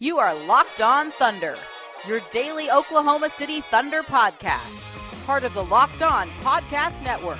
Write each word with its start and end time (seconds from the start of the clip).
You 0.00 0.18
are 0.18 0.34
Locked 0.34 0.80
On 0.80 1.12
Thunder, 1.12 1.56
your 2.08 2.18
daily 2.32 2.68
Oklahoma 2.68 3.30
City 3.30 3.60
Thunder 3.60 4.02
podcast, 4.02 4.82
part 5.24 5.44
of 5.44 5.54
the 5.54 5.62
Locked 5.62 6.02
On 6.02 6.28
Podcast 6.40 7.00
Network. 7.04 7.38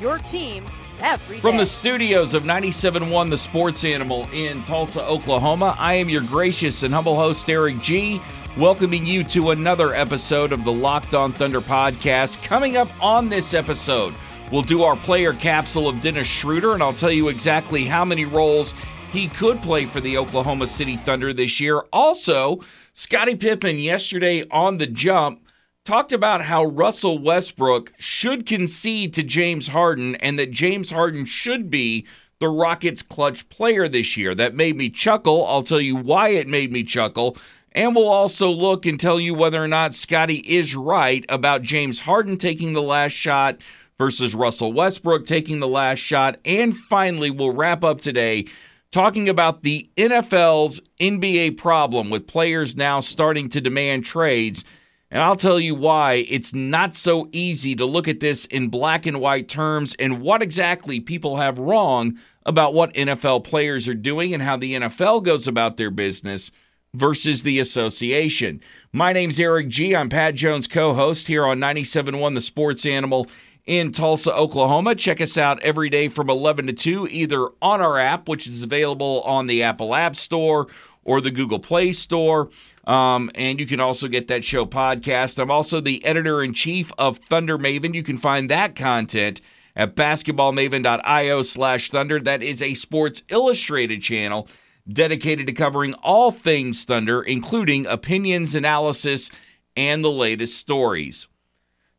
Your 0.00 0.18
team 0.18 0.64
every 0.98 1.36
day. 1.36 1.40
From 1.40 1.56
the 1.56 1.64
studios 1.64 2.34
of 2.34 2.42
97.1 2.42 3.30
The 3.30 3.38
Sports 3.38 3.84
Animal 3.84 4.26
in 4.32 4.64
Tulsa, 4.64 5.04
Oklahoma, 5.04 5.76
I 5.78 5.94
am 5.94 6.08
your 6.08 6.22
gracious 6.22 6.82
and 6.82 6.92
humble 6.92 7.14
host, 7.14 7.48
Eric 7.48 7.80
G., 7.80 8.20
welcoming 8.56 9.06
you 9.06 9.22
to 9.24 9.52
another 9.52 9.94
episode 9.94 10.52
of 10.52 10.64
the 10.64 10.72
Locked 10.72 11.14
On 11.14 11.32
Thunder 11.32 11.60
podcast. 11.60 12.42
Coming 12.42 12.76
up 12.76 12.88
on 13.00 13.28
this 13.28 13.54
episode, 13.54 14.12
we'll 14.50 14.62
do 14.62 14.82
our 14.82 14.96
player 14.96 15.32
capsule 15.32 15.86
of 15.86 16.02
Dennis 16.02 16.26
Schroeder, 16.26 16.74
and 16.74 16.82
I'll 16.82 16.92
tell 16.92 17.12
you 17.12 17.28
exactly 17.28 17.84
how 17.84 18.04
many 18.04 18.24
roles 18.24 18.74
he 19.14 19.28
could 19.28 19.62
play 19.62 19.84
for 19.84 20.00
the 20.00 20.18
Oklahoma 20.18 20.66
City 20.66 20.96
Thunder 20.96 21.32
this 21.32 21.60
year. 21.60 21.84
Also, 21.92 22.58
Scottie 22.94 23.36
Pippen 23.36 23.78
yesterday 23.78 24.42
on 24.50 24.78
the 24.78 24.88
jump 24.88 25.46
talked 25.84 26.12
about 26.12 26.42
how 26.42 26.64
Russell 26.64 27.18
Westbrook 27.18 27.92
should 27.96 28.44
concede 28.44 29.14
to 29.14 29.22
James 29.22 29.68
Harden 29.68 30.16
and 30.16 30.36
that 30.40 30.50
James 30.50 30.90
Harden 30.90 31.26
should 31.26 31.70
be 31.70 32.04
the 32.40 32.48
Rockets' 32.48 33.02
clutch 33.02 33.48
player 33.50 33.86
this 33.86 34.16
year. 34.16 34.34
That 34.34 34.56
made 34.56 34.76
me 34.76 34.90
chuckle. 34.90 35.46
I'll 35.46 35.62
tell 35.62 35.80
you 35.80 35.94
why 35.94 36.30
it 36.30 36.48
made 36.48 36.72
me 36.72 36.82
chuckle. 36.82 37.36
And 37.70 37.94
we'll 37.94 38.08
also 38.08 38.50
look 38.50 38.84
and 38.84 38.98
tell 38.98 39.20
you 39.20 39.32
whether 39.32 39.62
or 39.62 39.68
not 39.68 39.94
Scottie 39.94 40.38
is 40.38 40.74
right 40.74 41.24
about 41.28 41.62
James 41.62 42.00
Harden 42.00 42.36
taking 42.36 42.72
the 42.72 42.82
last 42.82 43.12
shot 43.12 43.58
versus 43.96 44.34
Russell 44.34 44.72
Westbrook 44.72 45.24
taking 45.24 45.60
the 45.60 45.68
last 45.68 46.00
shot. 46.00 46.40
And 46.44 46.76
finally, 46.76 47.30
we'll 47.30 47.52
wrap 47.52 47.84
up 47.84 48.00
today 48.00 48.46
talking 48.94 49.28
about 49.28 49.64
the 49.64 49.90
NFL's 49.96 50.80
NBA 51.00 51.56
problem 51.56 52.10
with 52.10 52.28
players 52.28 52.76
now 52.76 53.00
starting 53.00 53.48
to 53.48 53.60
demand 53.60 54.04
trades 54.04 54.64
and 55.10 55.20
I'll 55.20 55.34
tell 55.34 55.58
you 55.58 55.74
why 55.74 56.24
it's 56.28 56.54
not 56.54 56.94
so 56.94 57.28
easy 57.32 57.74
to 57.74 57.84
look 57.84 58.06
at 58.06 58.20
this 58.20 58.44
in 58.46 58.68
black 58.68 59.04
and 59.04 59.20
white 59.20 59.48
terms 59.48 59.96
and 59.98 60.20
what 60.20 60.42
exactly 60.42 61.00
people 61.00 61.38
have 61.38 61.58
wrong 61.58 62.18
about 62.46 62.72
what 62.72 62.94
NFL 62.94 63.42
players 63.42 63.88
are 63.88 63.94
doing 63.94 64.32
and 64.32 64.44
how 64.44 64.56
the 64.56 64.74
NFL 64.74 65.24
goes 65.24 65.48
about 65.48 65.76
their 65.76 65.90
business 65.90 66.52
versus 66.94 67.42
the 67.42 67.58
association. 67.58 68.60
My 68.92 69.12
name's 69.12 69.40
Eric 69.40 69.68
G. 69.68 69.94
I'm 69.94 70.08
Pat 70.08 70.36
Jones, 70.36 70.68
co 70.68 70.94
host 70.94 71.26
here 71.26 71.44
on 71.44 71.58
97.1 71.58 72.34
The 72.34 72.40
Sports 72.40 72.86
Animal 72.86 73.26
in 73.66 73.92
Tulsa, 73.92 74.34
Oklahoma. 74.34 74.94
Check 74.94 75.20
us 75.20 75.38
out 75.38 75.60
every 75.62 75.88
day 75.88 76.08
from 76.08 76.28
11 76.28 76.66
to 76.66 76.72
2, 76.72 77.08
either 77.08 77.48
on 77.62 77.80
our 77.80 77.98
app, 77.98 78.28
which 78.28 78.46
is 78.46 78.62
available 78.62 79.22
on 79.22 79.46
the 79.46 79.62
Apple 79.62 79.94
App 79.94 80.16
Store 80.16 80.68
or 81.04 81.20
the 81.20 81.30
Google 81.30 81.58
Play 81.58 81.92
Store. 81.92 82.50
Um, 82.86 83.30
and 83.34 83.58
you 83.58 83.66
can 83.66 83.80
also 83.80 84.08
get 84.08 84.28
that 84.28 84.44
show 84.44 84.66
podcast. 84.66 85.38
I'm 85.38 85.50
also 85.50 85.80
the 85.80 86.04
editor 86.04 86.42
in 86.42 86.52
chief 86.52 86.92
of 86.98 87.18
Thunder 87.18 87.56
Maven. 87.56 87.94
You 87.94 88.02
can 88.02 88.18
find 88.18 88.50
that 88.50 88.74
content 88.74 89.40
at 89.76 89.96
basketballmaven.io 89.96 91.42
slash 91.42 91.90
thunder. 91.90 92.20
That 92.20 92.42
is 92.42 92.60
a 92.60 92.74
Sports 92.74 93.22
Illustrated 93.28 94.02
channel 94.02 94.48
dedicated 94.86 95.46
to 95.46 95.52
covering 95.52 95.94
all 95.94 96.30
things 96.30 96.84
Thunder, 96.84 97.22
including 97.22 97.86
opinions, 97.86 98.54
analysis, 98.54 99.30
and 99.76 100.04
the 100.04 100.10
latest 100.10 100.58
stories. 100.58 101.26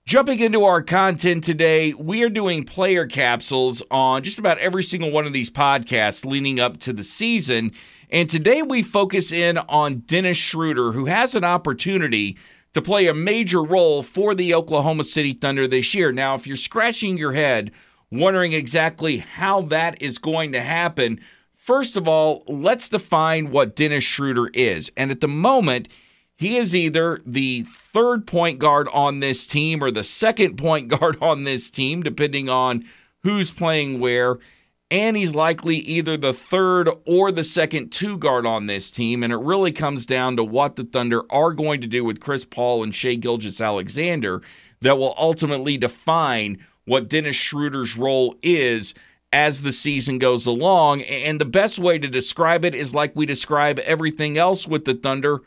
Jumping 0.07 0.39
into 0.39 0.63
our 0.63 0.83
content 0.83 1.43
today, 1.43 1.91
we 1.95 2.21
are 2.21 2.29
doing 2.29 2.63
player 2.63 3.07
capsules 3.07 3.81
on 3.89 4.21
just 4.21 4.37
about 4.37 4.59
every 4.59 4.83
single 4.83 5.09
one 5.09 5.25
of 5.25 5.33
these 5.33 5.49
podcasts 5.49 6.23
leading 6.23 6.59
up 6.59 6.77
to 6.77 6.93
the 6.93 7.03
season. 7.03 7.71
And 8.11 8.29
today 8.29 8.61
we 8.61 8.83
focus 8.83 9.31
in 9.31 9.57
on 9.57 10.03
Dennis 10.05 10.37
Schroeder, 10.37 10.91
who 10.91 11.05
has 11.05 11.33
an 11.33 11.43
opportunity 11.43 12.37
to 12.73 12.83
play 12.83 13.07
a 13.07 13.15
major 13.15 13.63
role 13.63 14.03
for 14.03 14.35
the 14.35 14.53
Oklahoma 14.53 15.03
City 15.03 15.33
Thunder 15.33 15.67
this 15.67 15.95
year. 15.95 16.11
Now, 16.11 16.35
if 16.35 16.45
you're 16.45 16.55
scratching 16.55 17.17
your 17.17 17.33
head, 17.33 17.71
wondering 18.11 18.53
exactly 18.53 19.17
how 19.17 19.61
that 19.61 19.99
is 20.03 20.19
going 20.19 20.51
to 20.51 20.61
happen, 20.61 21.19
first 21.55 21.97
of 21.97 22.07
all, 22.07 22.43
let's 22.47 22.89
define 22.89 23.49
what 23.49 23.75
Dennis 23.75 24.03
Schroeder 24.03 24.49
is. 24.49 24.91
And 24.95 25.09
at 25.09 25.21
the 25.21 25.27
moment, 25.27 25.87
he 26.37 26.57
is 26.57 26.75
either 26.75 27.21
the 27.25 27.63
third 27.93 28.27
point 28.27 28.59
guard 28.59 28.87
on 28.93 29.19
this 29.19 29.45
team 29.45 29.83
or 29.83 29.91
the 29.91 30.03
second 30.03 30.57
point 30.57 30.87
guard 30.87 31.17
on 31.21 31.43
this 31.43 31.69
team, 31.69 32.03
depending 32.03 32.49
on 32.49 32.85
who's 33.23 33.51
playing 33.51 33.99
where 33.99 34.37
and 34.91 35.17
he's 35.17 35.33
likely 35.33 35.77
either 35.77 36.15
the 36.15 36.33
third 36.33 36.89
or 37.05 37.31
the 37.31 37.43
second 37.43 37.91
two 37.91 38.17
guard 38.17 38.45
on 38.45 38.67
this 38.67 38.91
team. 38.91 39.23
And 39.23 39.33
it 39.33 39.37
really 39.37 39.71
comes 39.71 40.05
down 40.05 40.37
to 40.37 40.43
what 40.43 40.75
the 40.75 40.83
Thunder 40.83 41.23
are 41.31 41.53
going 41.53 41.81
to 41.81 41.87
do 41.87 42.05
with 42.05 42.19
Chris 42.19 42.45
Paul 42.45 42.83
and 42.83 42.93
Shai 42.93 43.15
Gilgeous-Alexander 43.15 44.41
that 44.81 44.97
will 44.97 45.15
ultimately 45.17 45.77
define 45.77 46.63
what 46.85 47.09
Dennis 47.09 47.35
Schroeder's 47.35 47.97
role 47.97 48.35
is 48.43 48.93
as 49.33 49.63
the 49.63 49.71
season 49.71 50.19
goes 50.19 50.45
along. 50.45 51.01
And 51.01 51.41
the 51.41 51.45
best 51.45 51.79
way 51.79 51.97
to 51.97 52.07
describe 52.07 52.63
it 52.63 52.75
is 52.75 52.93
like 52.93 53.15
we 53.15 53.25
describe 53.25 53.79
everything 53.79 54.37
else 54.37 54.67
with 54.67 54.85
the 54.85 54.93
Thunder 54.93 55.41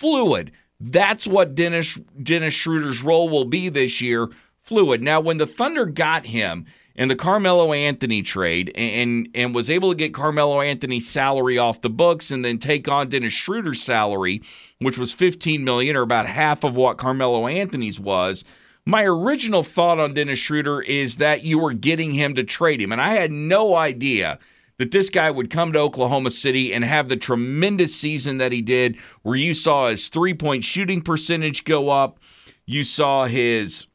fluid. 0.00 0.50
That's 0.80 1.26
what 1.26 1.54
Dennis, 1.54 1.98
Dennis 2.22 2.54
Schroeder's 2.54 3.02
role 3.02 3.28
will 3.28 3.44
be 3.44 3.68
this 3.68 4.00
year 4.00 4.30
fluid. 4.62 5.02
Now, 5.02 5.20
when 5.20 5.36
the 5.36 5.46
Thunder 5.46 5.84
got 5.84 6.26
him, 6.26 6.64
in 6.96 7.08
the 7.08 7.16
Carmelo 7.16 7.72
Anthony 7.72 8.20
trade 8.20 8.70
and 8.74 9.28
and 9.34 9.54
was 9.54 9.70
able 9.70 9.90
to 9.90 9.96
get 9.96 10.12
Carmelo 10.12 10.60
Anthony's 10.60 11.08
salary 11.08 11.56
off 11.56 11.80
the 11.80 11.88
books 11.88 12.30
and 12.30 12.44
then 12.44 12.58
take 12.58 12.88
on 12.88 13.08
Dennis 13.08 13.32
Schroeder's 13.32 13.80
salary, 13.80 14.42
which 14.80 14.98
was 14.98 15.14
15 15.14 15.64
million 15.64 15.96
or 15.96 16.02
about 16.02 16.26
half 16.26 16.62
of 16.62 16.76
what 16.76 16.98
Carmelo 16.98 17.46
Anthony's 17.46 17.98
was. 17.98 18.44
My 18.84 19.04
original 19.04 19.62
thought 19.62 19.98
on 19.98 20.12
Dennis 20.12 20.40
Schroeder 20.40 20.82
is 20.82 21.16
that 21.16 21.42
you 21.42 21.58
were 21.58 21.72
getting 21.72 22.12
him 22.12 22.34
to 22.34 22.44
trade 22.44 22.82
him 22.82 22.92
and 22.92 23.00
I 23.00 23.12
had 23.12 23.32
no 23.32 23.76
idea 23.76 24.38
that 24.80 24.92
this 24.92 25.10
guy 25.10 25.30
would 25.30 25.50
come 25.50 25.74
to 25.74 25.78
Oklahoma 25.78 26.30
City 26.30 26.72
and 26.72 26.82
have 26.82 27.10
the 27.10 27.16
tremendous 27.16 27.94
season 27.94 28.38
that 28.38 28.50
he 28.50 28.62
did 28.62 28.96
where 29.20 29.36
you 29.36 29.52
saw 29.52 29.90
his 29.90 30.08
three-point 30.08 30.64
shooting 30.64 31.02
percentage 31.02 31.64
go 31.64 31.90
up, 31.90 32.18
you 32.64 32.82
saw 32.82 33.26
his 33.26 33.88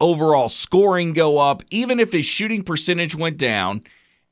overall 0.00 0.48
scoring 0.48 1.12
go 1.12 1.36
up, 1.36 1.62
even 1.68 2.00
if 2.00 2.12
his 2.12 2.24
shooting 2.24 2.62
percentage 2.62 3.14
went 3.14 3.36
down 3.36 3.82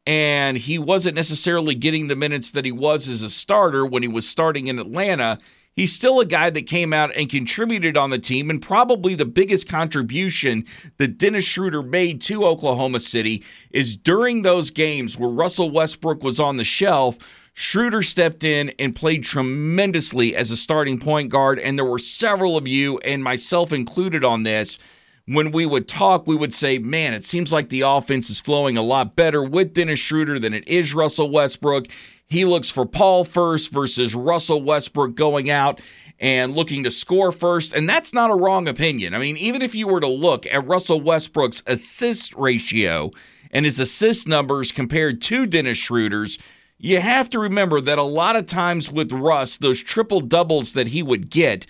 and 0.06 0.56
he 0.56 0.79
wasn't 0.79 1.15
necessarily 1.15 1.75
getting 1.75 2.06
the 2.06 2.17
minutes 2.17 2.50
that 2.53 2.65
he 2.65 2.73
was 2.73 3.06
as 3.06 3.23
a 3.23 3.29
starter 3.29 3.85
when 3.85 4.03
he 4.03 4.09
was 4.09 4.27
starting 4.27 4.69
in 4.69 4.79
Atlanta. 4.79 5.39
He's 5.78 5.93
still 5.93 6.19
a 6.19 6.25
guy 6.25 6.50
that 6.50 6.62
came 6.62 6.93
out 6.93 7.15
and 7.15 7.31
contributed 7.31 7.97
on 7.97 8.11
the 8.11 8.19
team, 8.19 8.50
and 8.50 8.61
probably 8.61 9.15
the 9.15 9.25
biggest 9.25 9.69
contribution 9.69 10.65
that 10.97 11.19
Dennis 11.19 11.44
Schroeder 11.44 11.84
made 11.84 12.21
to 12.22 12.44
Oklahoma 12.44 12.99
City 12.99 13.44
is 13.71 13.97
during 13.97 14.43
those 14.43 14.71
games 14.71 15.17
where 15.17 15.31
Russell 15.31 15.71
Westbrook 15.71 16.25
was 16.25 16.41
on 16.41 16.56
the 16.56 16.65
shelf. 16.65 17.17
Schroeder 17.55 18.03
stepped 18.03 18.43
in 18.43 18.71
and 18.81 18.93
played 18.93 19.22
tremendously 19.22 20.35
as 20.35 20.50
a 20.50 20.56
starting 20.56 20.99
point 20.99 21.31
guard, 21.31 21.61
and 21.61 21.79
there 21.79 21.85
were 21.85 22.00
several 22.00 22.56
of 22.56 22.67
you, 22.67 22.99
and 22.99 23.23
myself 23.23 23.73
included, 23.73 24.25
on 24.25 24.43
this 24.43 24.81
when 25.29 25.53
we 25.53 25.67
would 25.67 25.87
talk, 25.87 26.26
we 26.26 26.35
would 26.35 26.55
say, 26.55 26.79
man, 26.79 27.12
it 27.12 27.23
seems 27.23 27.53
like 27.53 27.69
the 27.69 27.82
offense 27.82 28.31
is 28.31 28.41
flowing 28.41 28.79
a 28.79 28.82
lot 28.82 29.14
better 29.14 29.44
with 29.44 29.75
Dennis 29.75 30.00
Schroeder 30.00 30.38
than 30.38 30.55
it 30.55 30.67
is 30.67 30.94
Russell 30.94 31.31
Westbrook. 31.31 31.87
He 32.29 32.45
looks 32.45 32.71
for 32.71 32.85
Paul 32.85 33.25
first 33.25 33.73
versus 33.73 34.15
Russell 34.15 34.63
Westbrook 34.63 35.15
going 35.15 35.49
out 35.51 35.81
and 36.21 36.55
looking 36.55 36.85
to 36.85 36.91
score 36.91 37.33
first. 37.33 37.73
And 37.73 37.89
that's 37.89 38.13
not 38.13 38.31
a 38.31 38.35
wrong 38.35 38.69
opinion. 38.69 39.15
I 39.15 39.19
mean, 39.19 39.37
even 39.39 39.63
if 39.63 39.75
you 39.75 39.89
were 39.89 40.01
to 40.01 40.09
look 40.09 40.47
at 40.47 40.67
Russell 40.67 41.01
Westbrook's 41.01 41.63
assist 41.67 42.35
ratio 42.35 43.13
and 43.51 43.65
his 43.65 43.81
assist 43.81 44.29
numbers 44.29 44.73
compared 44.73 45.23
to 45.23 45.47
Dennis 45.47 45.79
Schroeder's, 45.79 46.39
you 46.77 47.01
have 47.01 47.31
to 47.31 47.39
remember 47.39 47.81
that 47.81 47.99
a 47.99 48.03
lot 48.03 48.37
of 48.37 48.47
times 48.47 48.91
with 48.91 49.11
Russ, 49.11 49.57
those 49.57 49.81
triple 49.81 50.21
doubles 50.21 50.75
that 50.75 50.89
he 50.89 51.03
would 51.03 51.31
get 51.31 51.67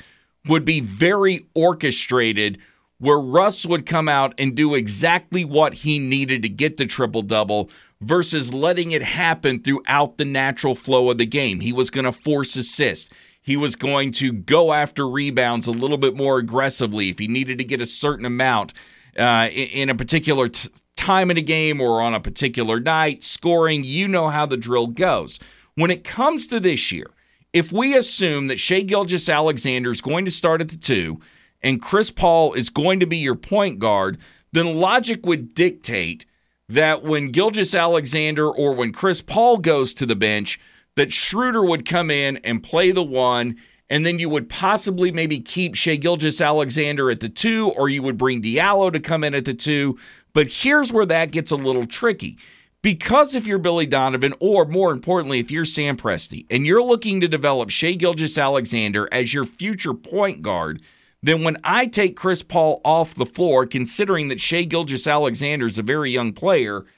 would 0.47 0.65
be 0.65 0.81
very 0.81 1.47
orchestrated 1.55 2.59
where 2.99 3.19
Russ 3.19 3.65
would 3.65 3.87
come 3.87 4.09
out 4.09 4.35
and 4.39 4.55
do 4.55 4.75
exactly 4.75 5.45
what 5.45 5.75
he 5.75 5.99
needed 5.99 6.43
to 6.43 6.49
get 6.49 6.77
the 6.77 6.87
triple 6.87 7.23
double 7.23 7.71
versus 8.01 8.53
letting 8.53 8.91
it 8.91 9.03
happen 9.03 9.63
throughout 9.63 10.19
the 10.19 10.25
natural 10.25 10.75
flow 10.75 11.11
of 11.11 11.19
the 11.19 11.27
game. 11.27 11.61
He 11.61 11.73
was 11.73 11.91
going 11.91 12.05
to 12.05 12.13
force 12.13 12.57
assists. 12.57 13.11
he 13.43 13.57
was 13.57 13.77
going 13.77 14.13
to 14.13 14.33
go 14.33 14.73
after 14.73 15.09
rebounds 15.09 15.67
a 15.67 15.73
little 15.73 15.97
bit 15.97 16.17
more 16.17 16.39
aggressively 16.39 17.09
if 17.09 17.19
he 17.19 17.27
needed 17.27 17.59
to 17.59 17.65
get 17.65 17.81
a 17.81 17.87
certain 17.87 18.27
amount 18.27 18.75
uh, 19.19 19.49
in, 19.51 19.89
a 19.89 19.95
particular 19.95 20.49
t- 20.49 20.69
time 20.97 21.31
in 21.31 21.39
a 21.39 21.43
game 21.43 21.81
or 21.81 22.03
on 22.03 22.15
a 22.15 22.21
particular 22.21 22.79
night, 22.79 23.25
scoring. 23.25 23.85
You 23.85 24.07
know 24.07 24.29
how 24.29 24.45
the 24.47 24.57
drill 24.57 24.89
goes. 24.89 25.39
When 25.77 25.91
it 25.91 26.05
comes 26.05 26.47
to 26.49 26.61
this 26.61 26.93
year, 26.93 27.11
if 27.53 27.73
we 27.73 27.97
assume 27.97 28.47
that 28.49 28.61
Shai 28.61 28.83
Gilgeous-Alexander 28.83 29.91
is 29.91 30.01
going 30.01 30.25
to 30.27 30.31
start 30.31 30.61
at 30.61 30.69
the 30.69 30.77
two 30.77 31.21
and 31.63 31.83
Chris 31.83 32.11
Paul 32.11 32.53
is 32.53 32.71
going 32.71 33.01
to 33.01 33.07
be 33.07 33.19
your 33.19 33.35
point 33.35 33.79
guard, 33.79 34.19
then 34.53 34.77
logic 34.77 35.27
would 35.27 35.55
dictate 35.55 36.25
that 36.69 37.03
when 37.03 37.31
Gilgeous-Alexander 37.31 38.47
or 38.49 38.75
when 38.75 38.93
Chris 38.93 39.23
Paul 39.23 39.59
goes 39.59 39.95
to 39.95 40.07
the 40.07 40.17
bench, 40.17 40.61
that 40.97 41.13
Schroeder 41.13 41.65
would 41.65 41.89
come 41.89 42.11
in 42.11 42.39
and 42.39 42.63
play 42.63 42.91
the 42.91 43.03
one, 43.03 43.57
and 43.89 44.05
then 44.05 44.19
you 44.19 44.29
would 44.29 44.49
possibly 44.49 45.11
maybe 45.11 45.41
keep 45.41 45.75
Shai 45.75 45.97
Gilgeous-Alexander 45.97 47.11
at 47.11 47.21
the 47.21 47.29
two, 47.29 47.71
or 47.71 47.89
you 47.89 48.03
would 48.03 48.19
bring 48.19 48.43
Diallo 48.43 48.93
to 48.93 49.01
come 49.01 49.25
in 49.25 49.35
at 49.35 49.45
the 49.45 49.55
two. 49.55 49.99
But 50.35 50.49
here's 50.49 50.93
where 50.93 51.07
that 51.07 51.31
gets 51.31 51.51
a 51.51 51.57
little 51.57 51.87
tricky. 51.87 52.39
Because 52.83 53.35
if 53.35 53.47
you're 53.47 53.59
Billy 53.59 53.87
Donovan, 53.87 54.35
or 54.39 54.65
more 54.65 54.93
importantly, 54.93 55.41
if 55.41 55.51
you're 55.51 55.65
Sam 55.65 55.97
Presti, 55.97 56.47
and 56.51 56.67
you're 56.67 56.83
looking 56.83 57.21
to 57.21 57.29
develop 57.29 57.71
Shai 57.71 57.93
Gilgeous-Alexander 57.93 59.09
as 59.11 59.33
your 59.33 59.45
future 59.45 59.95
point 59.95 60.43
guard, 60.43 60.83
then 61.23 61.43
when 61.43 61.57
I 61.65 61.87
take 61.87 62.17
Chris 62.17 62.43
Paul 62.43 62.81
off 62.85 63.15
the 63.15 63.27
floor, 63.27 63.67
considering 63.67 64.29
that 64.29 64.41
Shai 64.41 64.65
Gilgeous-Alexander 64.65 65.67
is 65.67 65.79
a 65.79 65.83
very 65.83 66.11
young 66.11 66.33
player– 66.33 66.85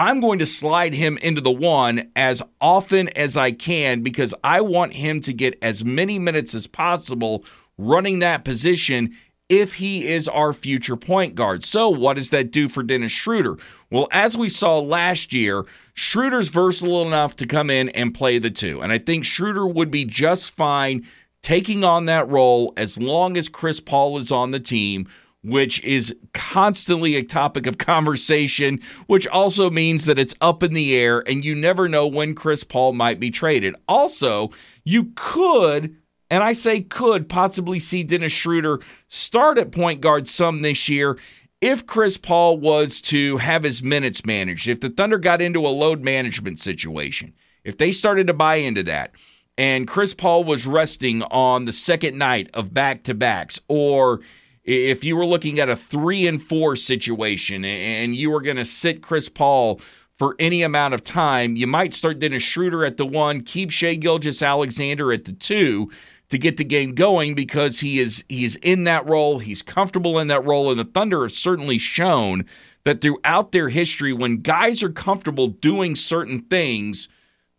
I'm 0.00 0.20
going 0.20 0.38
to 0.38 0.46
slide 0.46 0.94
him 0.94 1.18
into 1.18 1.42
the 1.42 1.50
one 1.50 2.10
as 2.16 2.42
often 2.58 3.08
as 3.10 3.36
I 3.36 3.52
can 3.52 4.02
because 4.02 4.32
I 4.42 4.62
want 4.62 4.94
him 4.94 5.20
to 5.20 5.34
get 5.34 5.58
as 5.60 5.84
many 5.84 6.18
minutes 6.18 6.54
as 6.54 6.66
possible 6.66 7.44
running 7.76 8.20
that 8.20 8.42
position 8.42 9.14
if 9.50 9.74
he 9.74 10.08
is 10.08 10.26
our 10.26 10.54
future 10.54 10.96
point 10.96 11.34
guard. 11.34 11.64
So, 11.64 11.90
what 11.90 12.14
does 12.14 12.30
that 12.30 12.50
do 12.50 12.70
for 12.70 12.82
Dennis 12.82 13.12
Schroeder? 13.12 13.58
Well, 13.90 14.08
as 14.10 14.38
we 14.38 14.48
saw 14.48 14.78
last 14.78 15.34
year, 15.34 15.66
Schroeder's 15.92 16.48
versatile 16.48 17.06
enough 17.06 17.36
to 17.36 17.46
come 17.46 17.68
in 17.68 17.90
and 17.90 18.14
play 18.14 18.38
the 18.38 18.50
two. 18.50 18.80
And 18.80 18.92
I 18.92 18.96
think 18.96 19.26
Schroeder 19.26 19.66
would 19.66 19.90
be 19.90 20.06
just 20.06 20.54
fine 20.54 21.06
taking 21.42 21.84
on 21.84 22.06
that 22.06 22.28
role 22.28 22.72
as 22.76 22.98
long 22.98 23.36
as 23.36 23.48
Chris 23.48 23.80
Paul 23.80 24.18
is 24.18 24.30
on 24.30 24.50
the 24.50 24.60
team 24.60 25.08
which 25.42 25.82
is 25.84 26.14
constantly 26.34 27.16
a 27.16 27.22
topic 27.22 27.66
of 27.66 27.78
conversation, 27.78 28.80
which 29.06 29.26
also 29.28 29.70
means 29.70 30.04
that 30.04 30.18
it's 30.18 30.34
up 30.40 30.62
in 30.62 30.74
the 30.74 30.94
air 30.94 31.26
and 31.26 31.44
you 31.44 31.54
never 31.54 31.88
know 31.88 32.06
when 32.06 32.34
Chris 32.34 32.64
Paul 32.64 32.92
might 32.92 33.20
be 33.20 33.30
traded. 33.30 33.74
Also, 33.88 34.50
you 34.84 35.12
could, 35.14 35.96
and 36.28 36.42
I 36.42 36.52
say 36.52 36.82
could, 36.82 37.28
possibly 37.28 37.78
see 37.78 38.02
Dennis 38.02 38.32
Schroeder 38.32 38.80
start 39.08 39.58
at 39.58 39.72
point 39.72 40.00
guard 40.00 40.28
some 40.28 40.62
this 40.62 40.88
year 40.88 41.18
if 41.60 41.86
Chris 41.86 42.16
Paul 42.16 42.56
was 42.56 43.02
to 43.02 43.36
have 43.36 43.64
his 43.64 43.82
minutes 43.82 44.24
managed, 44.24 44.66
if 44.66 44.80
the 44.80 44.88
Thunder 44.88 45.18
got 45.18 45.42
into 45.42 45.66
a 45.66 45.68
load 45.68 46.00
management 46.02 46.58
situation, 46.58 47.34
if 47.64 47.76
they 47.76 47.92
started 47.92 48.26
to 48.28 48.32
buy 48.32 48.56
into 48.56 48.82
that, 48.84 49.12
and 49.60 49.86
Chris 49.86 50.14
Paul 50.14 50.44
was 50.44 50.66
resting 50.66 51.22
on 51.24 51.66
the 51.66 51.72
second 51.74 52.16
night 52.16 52.48
of 52.54 52.72
back 52.72 53.02
to 53.02 53.12
backs, 53.12 53.60
or 53.68 54.20
if 54.64 55.04
you 55.04 55.14
were 55.14 55.26
looking 55.26 55.60
at 55.60 55.68
a 55.68 55.76
three 55.76 56.26
and 56.26 56.42
four 56.42 56.76
situation 56.76 57.62
and 57.62 58.16
you 58.16 58.30
were 58.30 58.40
going 58.40 58.56
to 58.56 58.64
sit 58.64 59.02
Chris 59.02 59.28
Paul 59.28 59.78
for 60.18 60.34
any 60.38 60.62
amount 60.62 60.94
of 60.94 61.04
time, 61.04 61.56
you 61.56 61.66
might 61.66 61.92
start 61.92 62.20
Dennis 62.20 62.42
Schroeder 62.42 62.86
at 62.86 62.96
the 62.96 63.04
one, 63.04 63.42
keep 63.42 63.70
Shai 63.70 63.96
Gilgeous-Alexander 63.96 65.12
at 65.12 65.26
the 65.26 65.32
two 65.34 65.90
to 66.30 66.38
get 66.38 66.56
the 66.56 66.64
game 66.64 66.94
going 66.94 67.34
because 67.34 67.80
he 67.80 68.00
is 68.00 68.24
he 68.30 68.46
is 68.46 68.56
in 68.62 68.84
that 68.84 69.06
role, 69.06 69.40
he's 69.40 69.60
comfortable 69.60 70.18
in 70.18 70.28
that 70.28 70.44
role, 70.46 70.70
and 70.70 70.80
the 70.80 70.84
Thunder 70.84 71.20
have 71.20 71.32
certainly 71.32 71.76
shown 71.76 72.46
that 72.84 73.02
throughout 73.02 73.52
their 73.52 73.68
history, 73.68 74.14
when 74.14 74.38
guys 74.38 74.82
are 74.82 74.88
comfortable 74.88 75.48
doing 75.48 75.94
certain 75.94 76.40
things, 76.40 77.10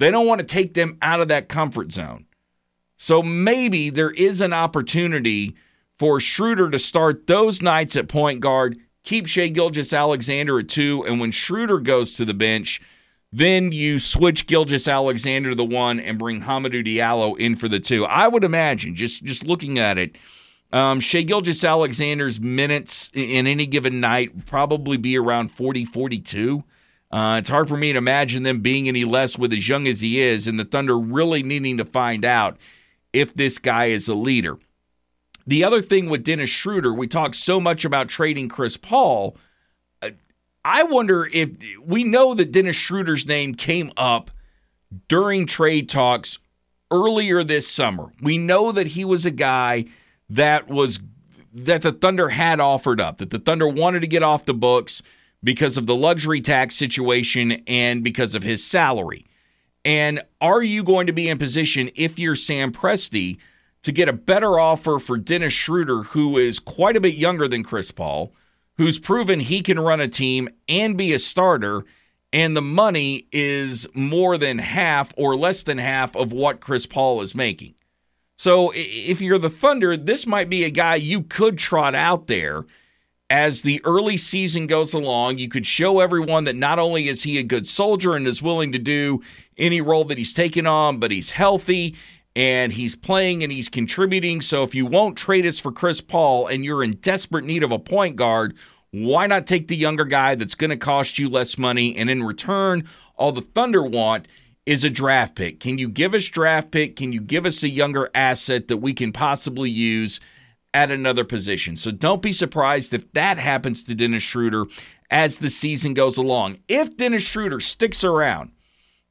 they 0.01 0.09
don't 0.09 0.25
want 0.25 0.39
to 0.39 0.45
take 0.45 0.73
them 0.73 0.97
out 1.03 1.21
of 1.21 1.27
that 1.27 1.47
comfort 1.47 1.91
zone. 1.91 2.25
So 2.97 3.21
maybe 3.21 3.91
there 3.91 4.09
is 4.09 4.41
an 4.41 4.51
opportunity 4.51 5.55
for 5.99 6.19
Schroeder 6.19 6.71
to 6.71 6.79
start 6.79 7.27
those 7.27 7.61
nights 7.61 7.95
at 7.95 8.07
point 8.07 8.39
guard, 8.39 8.79
keep 9.03 9.27
Shai 9.27 9.49
Gilgeous-Alexander 9.49 10.57
at 10.57 10.69
two, 10.69 11.05
and 11.05 11.19
when 11.19 11.29
Schroeder 11.29 11.77
goes 11.77 12.15
to 12.15 12.25
the 12.25 12.33
bench, 12.33 12.81
then 13.31 13.71
you 13.71 13.99
switch 13.99 14.47
Gilgeous-Alexander 14.47 15.51
to 15.51 15.55
the 15.55 15.63
one 15.63 15.99
and 15.99 16.17
bring 16.17 16.41
Hamidou 16.41 16.83
Diallo 16.83 17.37
in 17.37 17.55
for 17.55 17.67
the 17.67 17.79
two. 17.79 18.03
I 18.03 18.27
would 18.27 18.43
imagine, 18.43 18.95
just 18.95 19.23
just 19.23 19.45
looking 19.45 19.77
at 19.77 19.99
it, 19.99 20.17
um, 20.73 20.99
Shai 20.99 21.21
Gilgeous-Alexander's 21.21 22.39
minutes 22.39 23.11
in 23.13 23.45
any 23.45 23.67
given 23.67 23.99
night 23.99 24.47
probably 24.47 24.97
be 24.97 25.15
around 25.15 25.51
40, 25.51 25.85
42. 25.85 26.63
Uh, 27.11 27.37
it's 27.39 27.49
hard 27.49 27.67
for 27.67 27.75
me 27.75 27.91
to 27.91 27.97
imagine 27.97 28.43
them 28.43 28.61
being 28.61 28.87
any 28.87 29.03
less 29.03 29.37
with 29.37 29.51
as 29.51 29.67
young 29.67 29.87
as 29.87 30.01
he 30.01 30.19
is, 30.19 30.47
and 30.47 30.59
the 30.59 30.65
Thunder 30.65 30.97
really 30.97 31.43
needing 31.43 31.77
to 31.77 31.85
find 31.85 32.23
out 32.23 32.57
if 33.11 33.33
this 33.33 33.57
guy 33.57 33.85
is 33.85 34.07
a 34.07 34.13
leader. 34.13 34.57
The 35.45 35.63
other 35.63 35.81
thing 35.81 36.09
with 36.09 36.23
Dennis 36.23 36.49
Schroeder, 36.49 36.93
we 36.93 37.07
talk 37.07 37.33
so 37.35 37.59
much 37.59 37.83
about 37.83 38.07
trading 38.07 38.47
Chris 38.47 38.77
Paul. 38.77 39.35
Uh, 40.01 40.11
I 40.63 40.83
wonder 40.83 41.29
if 41.33 41.49
we 41.83 42.03
know 42.03 42.33
that 42.33 42.51
Dennis 42.53 42.77
Schroeder's 42.77 43.25
name 43.25 43.55
came 43.55 43.91
up 43.97 44.31
during 45.09 45.45
trade 45.45 45.89
talks 45.89 46.39
earlier 46.91 47.43
this 47.43 47.67
summer. 47.67 48.13
We 48.21 48.37
know 48.37 48.71
that 48.71 48.87
he 48.87 49.03
was 49.03 49.25
a 49.25 49.31
guy 49.31 49.85
that 50.29 50.69
was 50.69 50.99
that 51.53 51.81
the 51.81 51.91
Thunder 51.91 52.29
had 52.29 52.61
offered 52.61 53.01
up, 53.01 53.17
that 53.17 53.31
the 53.31 53.39
Thunder 53.39 53.67
wanted 53.67 53.99
to 54.01 54.07
get 54.07 54.23
off 54.23 54.45
the 54.45 54.53
books 54.53 55.01
because 55.43 55.77
of 55.77 55.87
the 55.87 55.95
luxury 55.95 56.41
tax 56.41 56.75
situation 56.75 57.63
and 57.67 58.03
because 58.03 58.35
of 58.35 58.43
his 58.43 58.63
salary. 58.63 59.25
And 59.83 60.21
are 60.39 60.61
you 60.61 60.83
going 60.83 61.07
to 61.07 61.13
be 61.13 61.27
in 61.29 61.37
position 61.37 61.89
if 61.95 62.19
you're 62.19 62.35
Sam 62.35 62.71
Presti 62.71 63.37
to 63.81 63.91
get 63.91 64.09
a 64.09 64.13
better 64.13 64.59
offer 64.59 64.99
for 64.99 65.17
Dennis 65.17 65.53
Schroeder, 65.53 66.03
who 66.03 66.37
is 66.37 66.59
quite 66.59 66.95
a 66.95 67.01
bit 67.01 67.15
younger 67.15 67.47
than 67.47 67.63
Chris 67.63 67.89
Paul, 67.89 68.33
who's 68.77 68.99
proven 68.99 69.39
he 69.39 69.61
can 69.61 69.79
run 69.79 69.99
a 69.99 70.07
team 70.07 70.49
and 70.69 70.97
be 70.97 71.13
a 71.13 71.19
starter, 71.19 71.83
and 72.31 72.55
the 72.55 72.61
money 72.61 73.27
is 73.31 73.87
more 73.93 74.37
than 74.37 74.59
half 74.59 75.13
or 75.17 75.35
less 75.35 75.63
than 75.63 75.79
half 75.79 76.15
of 76.15 76.31
what 76.31 76.61
Chris 76.61 76.85
Paul 76.85 77.21
is 77.21 77.35
making. 77.35 77.73
So 78.37 78.71
if 78.73 79.21
you're 79.21 79.37
the 79.37 79.49
Thunder, 79.49 79.97
this 79.97 80.25
might 80.25 80.49
be 80.49 80.63
a 80.63 80.71
guy 80.71 80.95
you 80.95 81.23
could 81.23 81.57
trot 81.57 81.93
out 81.93 82.27
there 82.27 82.65
as 83.31 83.61
the 83.61 83.79
early 83.85 84.17
season 84.17 84.67
goes 84.67 84.93
along. 84.93 85.37
You 85.37 85.47
could 85.47 85.65
show 85.65 86.01
everyone 86.01 86.43
that 86.43 86.57
not 86.57 86.79
only 86.79 87.07
is 87.07 87.23
he 87.23 87.37
a 87.37 87.43
good 87.43 87.65
soldier 87.65 88.13
and 88.13 88.27
is 88.27 88.41
willing 88.41 88.73
to 88.73 88.77
do 88.77 89.21
any 89.57 89.79
role 89.79 90.03
that 90.03 90.17
he's 90.17 90.33
taken 90.33 90.67
on, 90.67 90.99
but 90.99 91.11
he's 91.11 91.31
healthy 91.31 91.95
and 92.35 92.73
he's 92.73 92.93
playing 92.93 93.41
and 93.41 93.49
he's 93.49 93.69
contributing. 93.69 94.41
So 94.41 94.63
if 94.63 94.75
you 94.75 94.85
won't 94.85 95.17
trade 95.17 95.45
us 95.45 95.61
for 95.61 95.71
Chris 95.71 96.01
Paul 96.01 96.47
and 96.47 96.65
you're 96.65 96.83
in 96.83 96.97
desperate 96.97 97.45
need 97.45 97.63
of 97.63 97.71
a 97.71 97.79
point 97.79 98.17
guard, 98.17 98.53
why 98.91 99.27
not 99.27 99.47
take 99.47 99.69
the 99.69 99.77
younger 99.77 100.03
guy 100.03 100.35
that's 100.35 100.55
going 100.55 100.71
to 100.71 100.77
cost 100.77 101.17
you 101.17 101.29
less 101.29 101.57
money? 101.57 101.95
And 101.95 102.09
in 102.09 102.23
return, 102.23 102.83
all 103.15 103.31
the 103.31 103.41
Thunder 103.41 103.81
want 103.81 104.27
is 104.65 104.83
a 104.83 104.89
draft 104.89 105.35
pick. 105.35 105.61
Can 105.61 105.77
you 105.77 105.87
give 105.87 106.13
us 106.13 106.25
draft 106.25 106.71
pick? 106.71 106.97
Can 106.97 107.13
you 107.13 107.21
give 107.21 107.45
us 107.45 107.63
a 107.63 107.69
younger 107.69 108.09
asset 108.13 108.67
that 108.67 108.77
we 108.77 108.93
can 108.93 109.13
possibly 109.13 109.69
use 109.69 110.19
at 110.73 110.91
another 110.91 111.23
position? 111.23 111.75
So 111.75 111.91
don't 111.91 112.21
be 112.21 112.33
surprised 112.33 112.93
if 112.93 113.11
that 113.13 113.37
happens 113.37 113.83
to 113.83 113.95
Dennis 113.95 114.23
Schroeder 114.23 114.65
as 115.09 115.37
the 115.37 115.49
season 115.49 115.93
goes 115.93 116.17
along. 116.17 116.57
If 116.67 116.97
Dennis 116.97 117.23
Schroeder 117.23 117.59
sticks 117.59 118.03
around, 118.03 118.51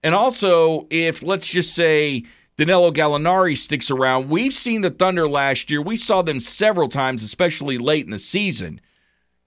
and 0.03 0.15
also 0.15 0.87
if 0.91 1.23
let's 1.23 1.49
just 1.49 1.75
say 1.75 2.25
Danilo 2.61 2.91
Gallinari 2.91 3.57
sticks 3.57 3.91
around. 3.91 4.29
We've 4.29 4.53
seen 4.53 4.83
the 4.83 4.91
Thunder 4.91 5.27
last 5.27 5.71
year. 5.71 5.81
We 5.81 5.97
saw 5.97 6.21
them 6.21 6.41
several 6.41 6.89
times, 6.89 7.23
especially 7.23 7.79
late 7.79 8.05
in 8.05 8.11
the 8.11 8.19
season, 8.19 8.83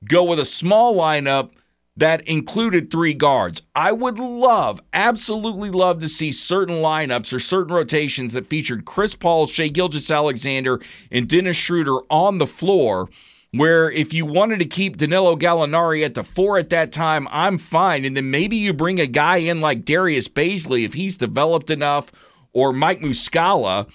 go 0.04 0.24
with 0.24 0.40
a 0.40 0.46
small 0.46 0.96
lineup 0.96 1.52
that 1.96 2.28
included 2.28 2.90
three 2.90 3.14
guards. 3.14 3.62
I 3.76 3.92
would 3.92 4.18
love, 4.18 4.82
absolutely 4.94 5.70
love 5.70 6.02
to 6.02 6.10
see 6.10 6.32
certain 6.32 6.78
lineups 6.78 7.34
or 7.34 7.40
certain 7.40 7.74
rotations 7.74 8.34
that 8.34 8.48
featured 8.48 8.86
Chris 8.86 9.16
Paul, 9.16 9.46
Shai 9.46 9.68
Gilgeous-Alexander, 9.68 10.80
and 11.12 11.28
Dennis 11.28 11.58
Schroeder 11.58 11.98
on 12.10 12.40
the 12.40 12.48
floor. 12.48 13.10
Where 13.52 13.92
if 13.92 14.14
you 14.14 14.26
wanted 14.26 14.58
to 14.60 14.66
keep 14.66 14.98
Danilo 14.98 15.36
Gallinari 15.36 16.04
at 16.04 16.16
the 16.16 16.24
four 16.24 16.58
at 16.58 16.72
that 16.72 16.92
time, 16.92 17.28
I'm 17.30 17.60
fine. 17.60 18.04
And 18.04 18.18
then 18.18 18.32
maybe 18.32 18.58
you 18.58 18.74
bring 18.74 19.00
a 19.00 19.06
guy 19.06 19.38
in 19.38 19.60
like 19.60 19.86
Darius 19.86 20.28
Bazley 20.28 20.84
if 20.84 20.96
he's 20.96 21.18
developed 21.18 21.70
enough 21.70 22.12
or 22.52 22.74
Mike 22.74 23.02
Muscala 23.02 23.88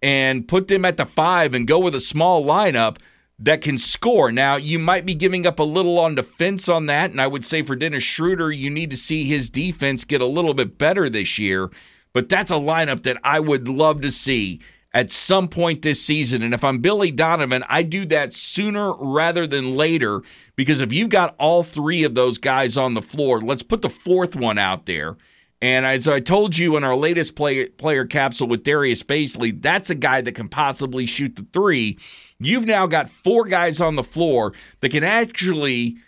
and 0.00 0.48
put 0.48 0.68
them 0.68 0.86
at 0.86 0.96
the 0.96 1.04
five 1.04 1.52
and 1.52 1.68
go 1.68 1.78
with 1.78 1.94
a 1.94 2.00
small 2.00 2.42
lineup 2.42 2.96
that 3.42 3.60
can 3.60 3.76
score. 3.76 4.30
Now, 4.30 4.56
you 4.56 4.78
might 4.78 5.04
be 5.04 5.14
giving 5.14 5.46
up 5.46 5.58
a 5.58 5.64
little 5.64 5.98
on 5.98 6.14
defense 6.14 6.68
on 6.68 6.86
that, 6.86 7.10
and 7.10 7.20
I 7.20 7.26
would 7.26 7.44
say 7.44 7.62
for 7.62 7.74
Dennis 7.74 8.04
Schroeder, 8.04 8.52
you 8.52 8.70
need 8.70 8.90
to 8.90 8.96
see 8.96 9.24
his 9.24 9.50
defense 9.50 10.04
get 10.04 10.22
a 10.22 10.26
little 10.26 10.54
bit 10.54 10.78
better 10.78 11.10
this 11.10 11.38
year. 11.38 11.70
But 12.12 12.28
that's 12.28 12.50
a 12.50 12.54
lineup 12.54 13.02
that 13.02 13.18
I 13.24 13.40
would 13.40 13.66
love 13.66 14.00
to 14.02 14.10
see 14.10 14.60
at 14.94 15.10
some 15.10 15.48
point 15.48 15.82
this 15.82 16.02
season. 16.02 16.42
And 16.42 16.54
if 16.54 16.62
I'm 16.62 16.78
Billy 16.78 17.10
Donovan, 17.10 17.64
I 17.68 17.82
do 17.82 18.06
that 18.06 18.32
sooner 18.32 18.92
rather 18.92 19.46
than 19.46 19.74
later 19.74 20.22
because 20.54 20.80
if 20.80 20.92
you've 20.92 21.08
got 21.08 21.34
all 21.38 21.62
three 21.62 22.04
of 22.04 22.14
those 22.14 22.38
guys 22.38 22.76
on 22.76 22.94
the 22.94 23.02
floor, 23.02 23.40
let's 23.40 23.62
put 23.62 23.82
the 23.82 23.88
fourth 23.88 24.36
one 24.36 24.58
out 24.58 24.86
there. 24.86 25.16
And 25.62 25.86
as 25.86 26.08
I 26.08 26.18
told 26.18 26.58
you 26.58 26.76
in 26.76 26.82
our 26.82 26.96
latest 26.96 27.36
play, 27.36 27.68
player 27.68 28.04
capsule 28.04 28.48
with 28.48 28.64
Darius 28.64 29.04
Bazley, 29.04 29.62
that's 29.62 29.90
a 29.90 29.94
guy 29.94 30.20
that 30.20 30.32
can 30.32 30.48
possibly 30.48 31.06
shoot 31.06 31.36
the 31.36 31.46
three. 31.52 31.98
You've 32.40 32.66
now 32.66 32.88
got 32.88 33.08
four 33.08 33.44
guys 33.44 33.80
on 33.80 33.94
the 33.94 34.02
floor 34.02 34.54
that 34.80 34.90
can 34.90 35.04
actually 35.04 35.98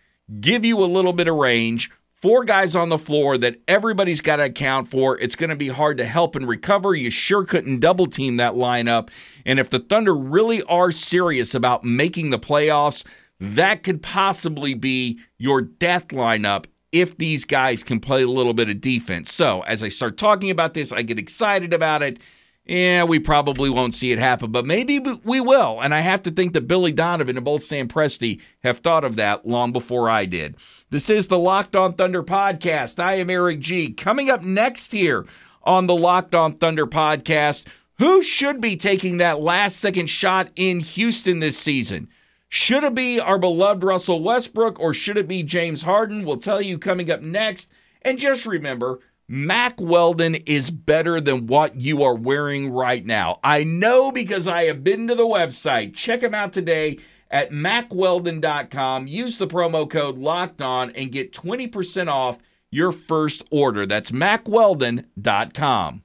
give 0.40 0.64
you 0.64 0.82
a 0.82 0.86
little 0.86 1.12
bit 1.12 1.28
of 1.28 1.36
range, 1.36 1.88
four 2.14 2.42
guys 2.42 2.74
on 2.74 2.88
the 2.88 2.98
floor 2.98 3.38
that 3.38 3.60
everybody's 3.68 4.20
got 4.20 4.36
to 4.36 4.46
account 4.46 4.88
for. 4.88 5.16
It's 5.20 5.36
going 5.36 5.50
to 5.50 5.56
be 5.56 5.68
hard 5.68 5.98
to 5.98 6.04
help 6.04 6.34
and 6.34 6.48
recover. 6.48 6.92
You 6.92 7.10
sure 7.10 7.44
couldn't 7.44 7.78
double 7.78 8.06
team 8.06 8.38
that 8.38 8.54
lineup. 8.54 9.08
And 9.46 9.60
if 9.60 9.70
the 9.70 9.78
Thunder 9.78 10.16
really 10.16 10.64
are 10.64 10.90
serious 10.90 11.54
about 11.54 11.84
making 11.84 12.30
the 12.30 12.40
playoffs, 12.40 13.04
that 13.38 13.84
could 13.84 14.02
possibly 14.02 14.74
be 14.74 15.20
your 15.38 15.60
death 15.60 16.08
lineup 16.08 16.64
if 16.94 17.18
these 17.18 17.44
guys 17.44 17.82
can 17.82 17.98
play 17.98 18.22
a 18.22 18.28
little 18.28 18.54
bit 18.54 18.68
of 18.70 18.80
defense. 18.80 19.32
So, 19.32 19.62
as 19.62 19.82
I 19.82 19.88
start 19.88 20.16
talking 20.16 20.48
about 20.48 20.74
this, 20.74 20.92
I 20.92 21.02
get 21.02 21.18
excited 21.18 21.72
about 21.72 22.04
it. 22.04 22.20
Yeah, 22.66 23.02
we 23.02 23.18
probably 23.18 23.68
won't 23.68 23.94
see 23.94 24.12
it 24.12 24.18
happen, 24.20 24.52
but 24.52 24.64
maybe 24.64 25.00
we 25.00 25.40
will. 25.40 25.80
And 25.82 25.92
I 25.92 26.00
have 26.00 26.22
to 26.22 26.30
think 26.30 26.52
that 26.52 26.68
Billy 26.68 26.92
Donovan 26.92 27.36
and 27.36 27.44
both 27.44 27.64
Sam 27.64 27.88
Presti 27.88 28.40
have 28.62 28.78
thought 28.78 29.02
of 29.02 29.16
that 29.16 29.44
long 29.44 29.72
before 29.72 30.08
I 30.08 30.24
did. 30.24 30.56
This 30.88 31.10
is 31.10 31.26
the 31.26 31.38
Locked 31.38 31.74
On 31.74 31.92
Thunder 31.92 32.22
podcast. 32.22 33.00
I 33.02 33.14
am 33.14 33.28
Eric 33.28 33.58
G. 33.58 33.92
Coming 33.92 34.30
up 34.30 34.42
next 34.42 34.92
here 34.92 35.26
on 35.64 35.88
the 35.88 35.96
Locked 35.96 36.36
On 36.36 36.54
Thunder 36.54 36.86
podcast, 36.86 37.64
who 37.98 38.22
should 38.22 38.60
be 38.60 38.76
taking 38.76 39.16
that 39.16 39.40
last 39.40 39.78
second 39.78 40.06
shot 40.06 40.48
in 40.54 40.78
Houston 40.78 41.40
this 41.40 41.58
season? 41.58 42.08
Should 42.56 42.84
it 42.84 42.94
be 42.94 43.18
our 43.18 43.36
beloved 43.36 43.82
Russell 43.82 44.22
Westbrook 44.22 44.78
or 44.78 44.94
should 44.94 45.16
it 45.16 45.26
be 45.26 45.42
James 45.42 45.82
Harden? 45.82 46.24
We'll 46.24 46.36
tell 46.36 46.62
you 46.62 46.78
coming 46.78 47.10
up 47.10 47.20
next. 47.20 47.68
And 48.02 48.16
just 48.16 48.46
remember, 48.46 49.00
Mack 49.26 49.80
Weldon 49.80 50.36
is 50.36 50.70
better 50.70 51.20
than 51.20 51.48
what 51.48 51.74
you 51.74 52.04
are 52.04 52.14
wearing 52.14 52.70
right 52.70 53.04
now. 53.04 53.40
I 53.42 53.64
know 53.64 54.12
because 54.12 54.46
I 54.46 54.66
have 54.66 54.84
been 54.84 55.08
to 55.08 55.16
the 55.16 55.26
website. 55.26 55.96
Check 55.96 56.22
him 56.22 56.32
out 56.32 56.52
today 56.52 57.00
at 57.28 57.50
mackweldon.com. 57.50 59.08
Use 59.08 59.36
the 59.36 59.48
promo 59.48 59.90
code 59.90 60.18
locked 60.18 60.62
on 60.62 60.92
and 60.92 61.10
get 61.10 61.32
20% 61.32 62.06
off 62.06 62.38
your 62.70 62.92
first 62.92 63.42
order. 63.50 63.84
That's 63.84 64.12
mackweldon.com. 64.12 66.04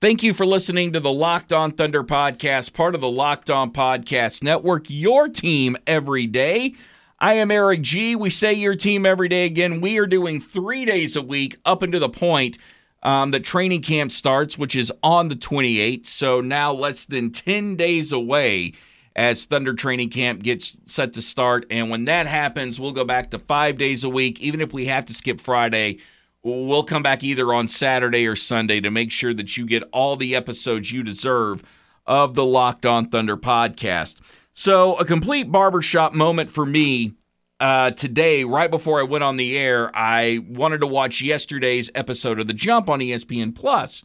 Thank 0.00 0.22
you 0.22 0.32
for 0.32 0.46
listening 0.46 0.94
to 0.94 1.00
the 1.00 1.12
Locked 1.12 1.52
On 1.52 1.72
Thunder 1.72 2.02
podcast, 2.02 2.72
part 2.72 2.94
of 2.94 3.02
the 3.02 3.10
Locked 3.10 3.50
On 3.50 3.70
Podcast 3.70 4.42
Network, 4.42 4.86
your 4.88 5.28
team 5.28 5.76
every 5.86 6.26
day. 6.26 6.74
I 7.18 7.34
am 7.34 7.50
Eric 7.50 7.82
G. 7.82 8.16
We 8.16 8.30
say 8.30 8.54
your 8.54 8.74
team 8.74 9.04
every 9.04 9.28
day 9.28 9.44
again. 9.44 9.82
We 9.82 9.98
are 9.98 10.06
doing 10.06 10.40
three 10.40 10.86
days 10.86 11.16
a 11.16 11.22
week 11.22 11.58
up 11.66 11.82
until 11.82 12.00
the 12.00 12.08
point 12.08 12.56
um, 13.02 13.30
that 13.32 13.44
training 13.44 13.82
camp 13.82 14.10
starts, 14.10 14.56
which 14.56 14.74
is 14.74 14.90
on 15.02 15.28
the 15.28 15.36
28th. 15.36 16.06
So 16.06 16.40
now 16.40 16.72
less 16.72 17.04
than 17.04 17.30
10 17.30 17.76
days 17.76 18.10
away 18.10 18.72
as 19.14 19.44
Thunder 19.44 19.74
training 19.74 20.08
camp 20.08 20.42
gets 20.42 20.78
set 20.84 21.12
to 21.12 21.20
start. 21.20 21.66
And 21.70 21.90
when 21.90 22.06
that 22.06 22.26
happens, 22.26 22.80
we'll 22.80 22.92
go 22.92 23.04
back 23.04 23.32
to 23.32 23.38
five 23.38 23.76
days 23.76 24.02
a 24.02 24.08
week. 24.08 24.40
Even 24.40 24.62
if 24.62 24.72
we 24.72 24.86
have 24.86 25.04
to 25.04 25.12
skip 25.12 25.42
Friday, 25.42 25.98
we'll 26.42 26.84
come 26.84 27.02
back 27.02 27.22
either 27.22 27.52
on 27.52 27.68
Saturday 27.68 28.26
or 28.26 28.36
Sunday 28.36 28.80
to 28.80 28.90
make 28.90 29.12
sure 29.12 29.34
that 29.34 29.56
you 29.56 29.66
get 29.66 29.82
all 29.92 30.16
the 30.16 30.34
episodes 30.34 30.90
you 30.90 31.02
deserve 31.02 31.62
of 32.06 32.34
the 32.34 32.44
Locked 32.44 32.86
On 32.86 33.08
Thunder 33.08 33.36
podcast. 33.36 34.20
So, 34.52 34.96
a 34.96 35.04
complete 35.04 35.52
barbershop 35.52 36.12
moment 36.12 36.50
for 36.50 36.66
me 36.66 37.14
uh, 37.60 37.90
today, 37.92 38.42
right 38.42 38.70
before 38.70 39.00
I 39.00 39.04
went 39.04 39.22
on 39.22 39.36
the 39.36 39.56
air. 39.56 39.94
I 39.94 40.40
wanted 40.48 40.80
to 40.80 40.86
watch 40.86 41.20
yesterday's 41.20 41.90
episode 41.94 42.40
of 42.40 42.46
The 42.46 42.54
Jump 42.54 42.88
on 42.88 43.00
ESPN 43.00 43.54
Plus, 43.54 44.02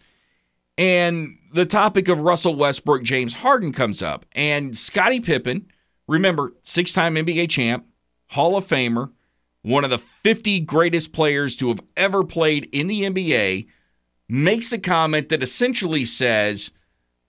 and 0.77 1.37
the 1.53 1.65
topic 1.65 2.09
of 2.09 2.19
Russell 2.19 2.55
Westbrook, 2.55 3.01
James 3.01 3.33
Harden 3.33 3.71
comes 3.71 4.03
up, 4.03 4.25
and 4.33 4.77
Scottie 4.77 5.21
Pippen, 5.21 5.67
remember, 6.07 6.53
six-time 6.63 7.15
NBA 7.15 7.49
champ, 7.49 7.85
Hall 8.27 8.57
of 8.57 8.67
Famer, 8.67 9.11
one 9.65 9.83
of 9.83 9.89
the 9.89 9.97
50 9.97 10.59
greatest 10.59 11.11
players 11.11 11.55
to 11.55 11.69
have 11.69 11.79
ever 11.97 12.23
played 12.23 12.69
in 12.71 12.85
the 12.85 13.01
NBA, 13.01 13.67
makes 14.29 14.71
a 14.71 14.77
comment 14.77 15.29
that 15.29 15.41
essentially 15.41 16.05
says 16.05 16.69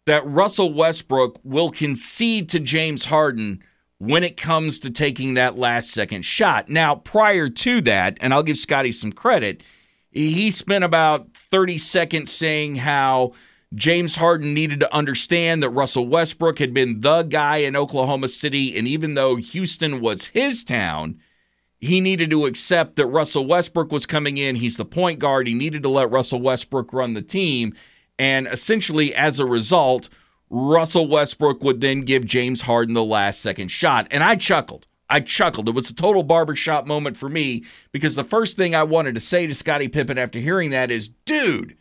that 0.04 0.26
Russell 0.26 0.74
Westbrook 0.74 1.40
will 1.42 1.70
concede 1.70 2.50
to 2.50 2.60
James 2.60 3.06
Harden 3.06 3.62
when 3.96 4.22
it 4.22 4.36
comes 4.36 4.78
to 4.80 4.90
taking 4.90 5.32
that 5.32 5.56
last 5.56 5.90
second 5.90 6.26
shot. 6.26 6.68
Now, 6.68 6.96
prior 6.96 7.48
to 7.48 7.80
that, 7.80 8.18
and 8.20 8.34
I'll 8.34 8.42
give 8.42 8.58
Scottie 8.58 8.92
some 8.92 9.12
credit, 9.12 9.62
he 10.10 10.50
spent 10.50 10.84
about 10.84 11.28
30 11.50 11.78
seconds 11.78 12.30
saying 12.30 12.76
how 12.76 13.32
James 13.74 14.16
Harden 14.16 14.52
needed 14.52 14.80
to 14.80 14.94
understand 14.94 15.62
that 15.62 15.70
Russell 15.70 16.06
Westbrook 16.06 16.58
had 16.58 16.74
been 16.74 17.00
the 17.00 17.22
guy 17.22 17.58
in 17.58 17.76
Oklahoma 17.76 18.28
City, 18.28 18.76
and 18.76 18.86
even 18.86 19.14
though 19.14 19.36
Houston 19.36 20.02
was 20.02 20.26
his 20.26 20.62
town, 20.64 21.18
he 21.80 22.00
needed 22.00 22.30
to 22.30 22.46
accept 22.46 22.96
that 22.96 23.06
Russell 23.06 23.46
Westbrook 23.46 23.92
was 23.92 24.06
coming 24.06 24.36
in. 24.36 24.56
He's 24.56 24.76
the 24.76 24.84
point 24.84 25.18
guard. 25.18 25.46
He 25.46 25.54
needed 25.54 25.82
to 25.82 25.88
let 25.88 26.10
Russell 26.10 26.40
Westbrook 26.40 26.92
run 26.92 27.14
the 27.14 27.22
team. 27.22 27.74
And 28.18 28.46
essentially, 28.46 29.14
as 29.14 29.38
a 29.38 29.46
result, 29.46 30.08
Russell 30.48 31.06
Westbrook 31.06 31.62
would 31.62 31.80
then 31.80 32.02
give 32.02 32.24
James 32.24 32.62
Harden 32.62 32.94
the 32.94 33.04
last 33.04 33.40
second 33.40 33.68
shot. 33.68 34.06
And 34.10 34.24
I 34.24 34.36
chuckled. 34.36 34.86
I 35.08 35.20
chuckled. 35.20 35.68
It 35.68 35.74
was 35.74 35.90
a 35.90 35.94
total 35.94 36.22
barbershop 36.22 36.86
moment 36.86 37.16
for 37.16 37.28
me 37.28 37.64
because 37.92 38.14
the 38.14 38.24
first 38.24 38.56
thing 38.56 38.74
I 38.74 38.82
wanted 38.82 39.14
to 39.14 39.20
say 39.20 39.46
to 39.46 39.54
Scottie 39.54 39.88
Pippen 39.88 40.18
after 40.18 40.38
hearing 40.38 40.70
that 40.70 40.90
is, 40.90 41.10
dude, 41.26 41.76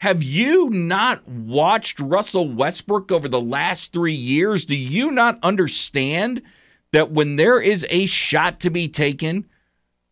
have 0.00 0.22
you 0.22 0.68
not 0.68 1.26
watched 1.26 1.98
Russell 2.00 2.50
Westbrook 2.50 3.10
over 3.10 3.28
the 3.28 3.40
last 3.40 3.92
three 3.92 4.14
years? 4.14 4.66
Do 4.66 4.76
you 4.76 5.10
not 5.10 5.38
understand 5.42 6.42
that 6.92 7.10
when 7.10 7.36
there 7.36 7.60
is 7.60 7.86
a 7.90 8.06
shot 8.06 8.60
to 8.60 8.70
be 8.70 8.88
taken, 8.88 9.46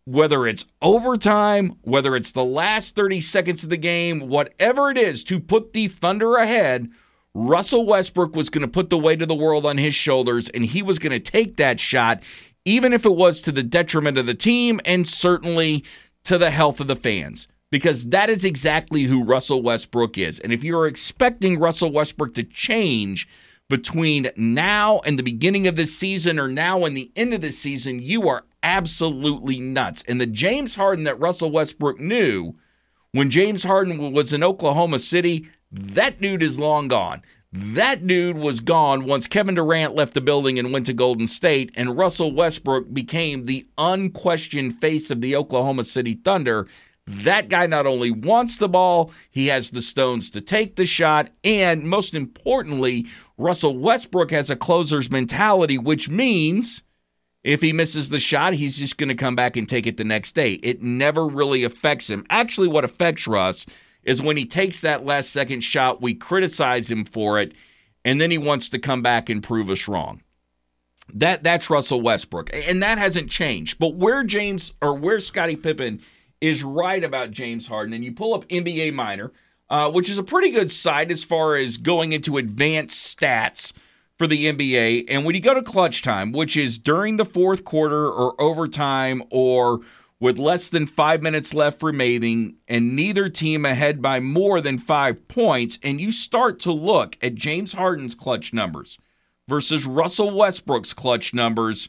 whether 0.05 0.47
it's 0.47 0.67
overtime, 0.83 1.77
whether 1.83 2.15
it's 2.15 2.33
the 2.33 2.45
last 2.45 2.95
30 2.95 3.21
seconds 3.21 3.65
of 3.65 3.71
the 3.71 3.77
game, 3.77 4.29
whatever 4.29 4.91
it 4.91 4.99
is 4.99 5.25
to 5.25 5.41
put 5.41 5.73
the 5.73 5.89
Thunder 5.89 6.37
ahead, 6.37 6.91
Russell 7.35 7.87
Westbrook 7.87 8.37
was 8.37 8.51
going 8.51 8.63
to 8.63 8.69
put 8.69 8.91
the 8.91 8.99
weight 8.99 9.23
of 9.23 9.29
the 9.29 9.35
world 9.35 9.67
on 9.67 9.79
his 9.79 9.95
shoulders 9.95 10.49
and 10.51 10.65
he 10.65 10.83
was 10.83 10.99
going 10.99 11.13
to 11.13 11.19
take 11.21 11.57
that 11.57 11.81
shot, 11.81 12.23
even 12.65 12.93
if 12.93 13.05
it 13.05 13.17
was 13.17 13.41
to 13.43 13.53
the 13.53 13.63
detriment 13.63 14.19
of 14.19 14.27
the 14.27 14.35
team 14.35 14.81
and 14.85 15.09
certainly 15.09 15.85
to 16.25 16.39
the 16.39 16.51
health 16.51 16.81
of 16.81 16.87
the 16.87 16.97
fans. 16.97 17.49
Because 17.71 18.11
that 18.11 18.31
is 18.31 18.45
exactly 18.45 19.03
who 19.05 19.25
Russell 19.25 19.63
Westbrook 19.63 20.17
is. 20.17 20.39
And 20.39 20.53
if 20.53 20.63
you're 20.63 20.87
expecting 20.87 21.59
Russell 21.59 21.91
Westbrook 21.91 22.35
to 22.35 22.45
change 22.45 23.27
between 23.69 24.31
now 24.37 25.01
and 25.05 25.19
the 25.19 25.23
beginning 25.23 25.67
of 25.67 25.77
this 25.77 25.97
season 25.97 26.39
or 26.39 26.49
now 26.49 26.85
and 26.85 26.97
the 26.97 27.11
end 27.17 27.33
of 27.35 27.41
the 27.41 27.51
season, 27.51 28.01
you 28.01 28.29
are 28.29 28.45
absolutely 28.63 29.61
nuts. 29.61 30.05
And 30.07 30.21
the 30.21 30.27
James 30.27 30.75
Harden 30.75 31.05
that 31.05 31.19
Russell 31.21 31.51
Westbrook 31.51 32.01
knew 32.01 32.55
When 33.13 33.31
James 33.31 33.63
Harden 33.63 34.13
was 34.13 34.33
in 34.33 34.43
Oklahoma 34.43 34.99
City, 34.99 35.49
that 35.71 36.21
dude 36.21 36.43
is 36.43 36.59
long 36.59 36.89
gone. 36.89 37.23
That 37.53 38.05
dude 38.05 38.37
was 38.37 38.59
gone 38.59 39.07
once 39.07 39.29
Kevin 39.29 39.55
Durant 39.55 39.95
left 39.95 40.15
the 40.15 40.21
building 40.21 40.59
and 40.59 40.73
went 40.73 40.87
to 40.87 40.93
Golden 40.93 41.29
State, 41.29 41.71
and 41.77 41.97
Russell 41.97 42.33
Westbrook 42.33 42.93
became 42.93 43.45
the 43.45 43.69
unquestioned 43.79 44.81
face 44.81 45.09
of 45.13 45.21
the 45.21 45.37
Oklahoma 45.37 45.85
City 45.85 46.15
Thunder. 46.15 46.67
That 47.07 47.49
guy 47.49 47.67
not 47.67 47.87
only 47.87 48.11
wants 48.11 48.57
the 48.57 48.69
ball, 48.69 49.13
he 49.31 49.49
has 49.49 49.71
the 49.71 49.83
stones 49.83 50.31
to 50.31 50.41
take 50.41 50.77
the 50.77 50.87
shot, 50.87 51.31
and 51.43 51.89
most 51.89 52.15
importantly, 52.15 53.07
Russell 53.37 53.77
Westbrook 53.77 54.31
has 54.31 54.49
a 54.49 54.57
closer's 54.57 55.11
mentality, 55.11 55.77
which 55.77 56.09
means 56.09 56.83
if 57.43 57.61
he 57.61 57.75
misses 57.75 58.09
the 58.09 58.19
shot, 58.19 58.55
he's 58.55 58.79
just 58.79 58.97
going 58.97 59.11
to 59.11 59.15
come 59.15 59.37
back 59.37 59.57
and 59.57 59.69
take 59.69 59.87
it 59.87 59.99
the 59.99 60.05
next 60.05 60.35
day. 60.35 60.55
It 60.55 60.83
never 60.83 61.29
really 61.29 61.63
affects 61.63 62.09
him. 62.09 62.25
Actually, 62.31 62.69
what 62.69 62.85
affects 62.85 63.27
Russ 63.27 63.67
is 64.03 64.23
when 64.23 64.39
he 64.39 64.47
takes 64.47 64.81
that 64.81 65.05
last 65.05 65.31
second 65.31 65.61
shot, 65.61 66.01
we 66.01 66.15
criticize 66.15 66.91
him 66.91 67.05
for 67.05 67.39
it, 67.39 67.53
and 68.03 68.19
then 68.19 68.31
he 68.31 68.39
wants 68.39 68.71
to 68.71 68.79
come 68.79 69.03
back 69.03 69.29
and 69.29 69.43
prove 69.43 69.69
us 69.69 69.89
wrong. 69.89 70.23
That 71.13 71.43
that's 71.43 71.69
Russell 71.69 72.01
Westbrook, 72.01 72.49
and 72.55 72.83
that 72.83 72.97
hasn't 72.97 73.31
changed. 73.31 73.79
But 73.79 73.95
where 73.95 74.25
James 74.25 74.73
or 74.81 74.95
where 74.95 75.21
Scottie 75.21 75.57
Pippen 75.57 76.01
is 76.45 76.63
right 76.63 77.03
about 77.03 77.31
James 77.31 77.67
Harden, 77.67 77.95
and 77.95 78.05
you 78.05 78.13
pull 78.13 78.35
up 78.35 78.47
NBA 78.49 78.93
Miner, 78.93 79.33
uh, 79.71 79.91
which 79.91 80.11
is 80.11 80.19
a 80.19 80.23
pretty 80.23 80.51
good 80.51 80.71
site 80.71 81.11
as 81.11 81.25
far 81.25 81.57
as 81.57 81.79
going 81.79 82.13
into 82.13 82.37
advanced 82.37 83.17
stats 83.17 83.73
for 84.19 84.27
the 84.27 84.47
NBA. 84.47 85.07
And 85.09 85.25
when 85.25 85.35
you 85.35 85.41
go 85.41 85.55
to 85.55 85.63
clutch 85.63 86.03
time, 86.03 86.33
which 86.33 86.57
is 86.57 86.79
during 86.79 87.17
the 87.17 87.25
fourth 87.25 87.65
quarter 87.65 88.07
or 88.07 88.41
overtime 88.41 89.23
or 89.31 89.81
with 90.21 90.39
less 90.39 90.69
than 90.69 90.87
five 90.87 91.23
minutes 91.23 91.55
left 91.55 91.83
remaining 91.83 92.57
and 92.69 92.95
neither 92.95 93.29
team 93.29 93.65
ahead 93.65 94.01
by 94.03 94.21
more 94.21 94.61
than 94.61 94.79
five 94.79 95.27
points, 95.29 95.79
and 95.83 96.01
you 96.01 96.13
start 96.13 96.61
to 96.61 96.73
look 96.73 97.17
at 97.23 97.35
James 97.35 97.73
Harden's 97.73 98.15
clutch 98.15 98.53
numbers 98.53 98.99
versus 99.49 99.87
Russell 99.87 100.31
Westbrook's 100.31 100.93
clutch 100.93 101.33
numbers, 101.35 101.89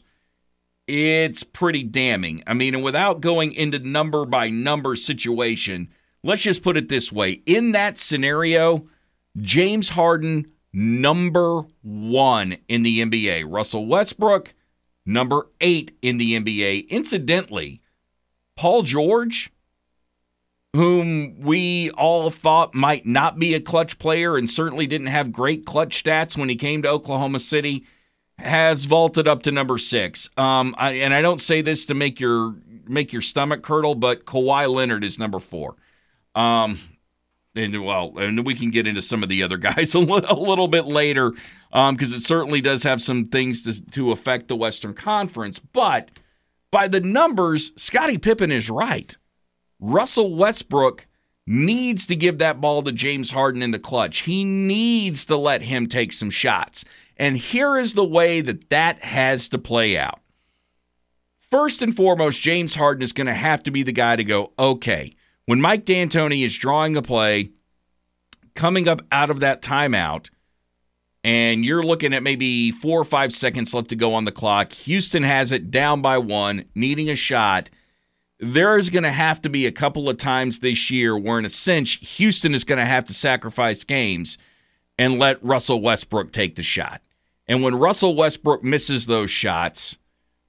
it's 0.86 1.42
pretty 1.42 1.82
damning. 1.82 2.42
I 2.46 2.54
mean, 2.54 2.74
and 2.74 2.84
without 2.84 3.20
going 3.20 3.52
into 3.52 3.78
number 3.78 4.24
by 4.24 4.48
number 4.48 4.96
situation, 4.96 5.88
let's 6.22 6.42
just 6.42 6.62
put 6.62 6.76
it 6.76 6.88
this 6.88 7.10
way. 7.10 7.42
In 7.46 7.72
that 7.72 7.98
scenario, 7.98 8.88
James 9.36 9.90
Harden 9.90 10.52
number 10.72 11.62
one 11.82 12.58
in 12.68 12.82
the 12.82 13.00
NBA. 13.00 13.44
Russell 13.48 13.86
Westbrook, 13.86 14.54
number 15.04 15.48
eight 15.60 15.96
in 16.02 16.18
the 16.18 16.38
NBA. 16.38 16.88
Incidentally, 16.88 17.82
Paul 18.56 18.82
George, 18.82 19.50
whom 20.74 21.40
we 21.40 21.90
all 21.92 22.30
thought 22.30 22.74
might 22.74 23.06
not 23.06 23.38
be 23.38 23.54
a 23.54 23.60
clutch 23.60 23.98
player 23.98 24.36
and 24.36 24.48
certainly 24.48 24.86
didn't 24.86 25.06
have 25.08 25.32
great 25.32 25.64
clutch 25.64 26.04
stats 26.04 26.36
when 26.36 26.48
he 26.48 26.56
came 26.56 26.82
to 26.82 26.88
Oklahoma 26.88 27.40
City, 27.40 27.84
has 28.38 28.84
vaulted 28.84 29.26
up 29.26 29.42
to 29.44 29.52
number 29.52 29.78
six. 29.78 30.28
Um, 30.36 30.74
I, 30.78 30.92
and 30.92 31.14
I 31.14 31.22
don't 31.22 31.40
say 31.40 31.62
this 31.62 31.86
to 31.86 31.94
make 31.94 32.20
your 32.20 32.54
make 32.88 33.12
your 33.12 33.22
stomach 33.22 33.62
curdle, 33.62 33.94
but 33.94 34.26
Kawhi 34.26 34.72
Leonard 34.72 35.02
is 35.04 35.18
number 35.18 35.40
four. 35.40 35.74
Um, 36.34 36.78
and 37.54 37.84
well, 37.84 38.12
and 38.18 38.46
we 38.46 38.54
can 38.54 38.70
get 38.70 38.86
into 38.86 39.02
some 39.02 39.22
of 39.22 39.28
the 39.28 39.42
other 39.42 39.56
guys 39.58 39.94
a, 39.94 39.98
little, 39.98 40.30
a 40.30 40.38
little 40.38 40.68
bit 40.68 40.86
later 40.86 41.30
because 41.70 42.12
um, 42.12 42.16
it 42.16 42.22
certainly 42.22 42.60
does 42.60 42.82
have 42.82 43.00
some 43.00 43.24
things 43.24 43.62
to, 43.62 43.90
to 43.92 44.12
affect 44.12 44.48
the 44.48 44.56
Western 44.56 44.94
Conference. 44.94 45.58
But 45.58 46.10
by 46.70 46.88
the 46.88 47.00
numbers, 47.00 47.72
Scottie 47.76 48.18
Pippen 48.18 48.52
is 48.52 48.70
right. 48.70 49.16
Russell 49.80 50.34
Westbrook 50.34 51.06
needs 51.46 52.06
to 52.06 52.16
give 52.16 52.38
that 52.38 52.60
ball 52.60 52.82
to 52.82 52.92
James 52.92 53.30
Harden 53.30 53.62
in 53.62 53.70
the 53.70 53.78
clutch. 53.78 54.20
He 54.20 54.44
needs 54.44 55.24
to 55.26 55.36
let 55.36 55.62
him 55.62 55.86
take 55.86 56.12
some 56.12 56.30
shots. 56.30 56.84
And 57.16 57.38
here 57.38 57.78
is 57.78 57.94
the 57.94 58.04
way 58.04 58.40
that 58.40 58.68
that 58.70 59.02
has 59.02 59.48
to 59.48 59.58
play 59.58 59.96
out. 59.96 60.20
First 61.50 61.80
and 61.80 61.94
foremost, 61.94 62.42
James 62.42 62.74
Harden 62.74 63.02
is 63.02 63.12
going 63.12 63.28
to 63.28 63.34
have 63.34 63.62
to 63.62 63.70
be 63.70 63.82
the 63.82 63.92
guy 63.92 64.16
to 64.16 64.24
go, 64.24 64.52
okay, 64.58 65.14
when 65.46 65.60
Mike 65.60 65.84
D'Antoni 65.84 66.44
is 66.44 66.56
drawing 66.56 66.96
a 66.96 67.02
play, 67.02 67.50
coming 68.54 68.88
up 68.88 69.00
out 69.12 69.30
of 69.30 69.40
that 69.40 69.62
timeout, 69.62 70.30
and 71.22 71.64
you're 71.64 71.82
looking 71.82 72.12
at 72.12 72.22
maybe 72.22 72.70
four 72.70 73.00
or 73.00 73.04
five 73.04 73.32
seconds 73.32 73.72
left 73.72 73.88
to 73.88 73.96
go 73.96 74.14
on 74.14 74.24
the 74.24 74.32
clock, 74.32 74.72
Houston 74.72 75.22
has 75.22 75.52
it 75.52 75.70
down 75.70 76.02
by 76.02 76.18
one, 76.18 76.64
needing 76.74 77.08
a 77.08 77.14
shot. 77.14 77.70
There 78.38 78.76
is 78.76 78.90
going 78.90 79.04
to 79.04 79.12
have 79.12 79.40
to 79.42 79.48
be 79.48 79.66
a 79.66 79.72
couple 79.72 80.08
of 80.08 80.18
times 80.18 80.58
this 80.58 80.90
year 80.90 81.16
where, 81.16 81.38
in 81.38 81.44
a 81.44 81.48
cinch, 81.48 82.16
Houston 82.16 82.54
is 82.54 82.64
going 82.64 82.78
to 82.78 82.84
have 82.84 83.04
to 83.04 83.14
sacrifice 83.14 83.82
games 83.84 84.36
and 84.98 85.18
let 85.18 85.42
Russell 85.44 85.80
Westbrook 85.80 86.32
take 86.32 86.56
the 86.56 86.62
shot. 86.62 87.02
And 87.48 87.62
when 87.62 87.76
Russell 87.76 88.16
Westbrook 88.16 88.64
misses 88.64 89.06
those 89.06 89.30
shots, 89.30 89.96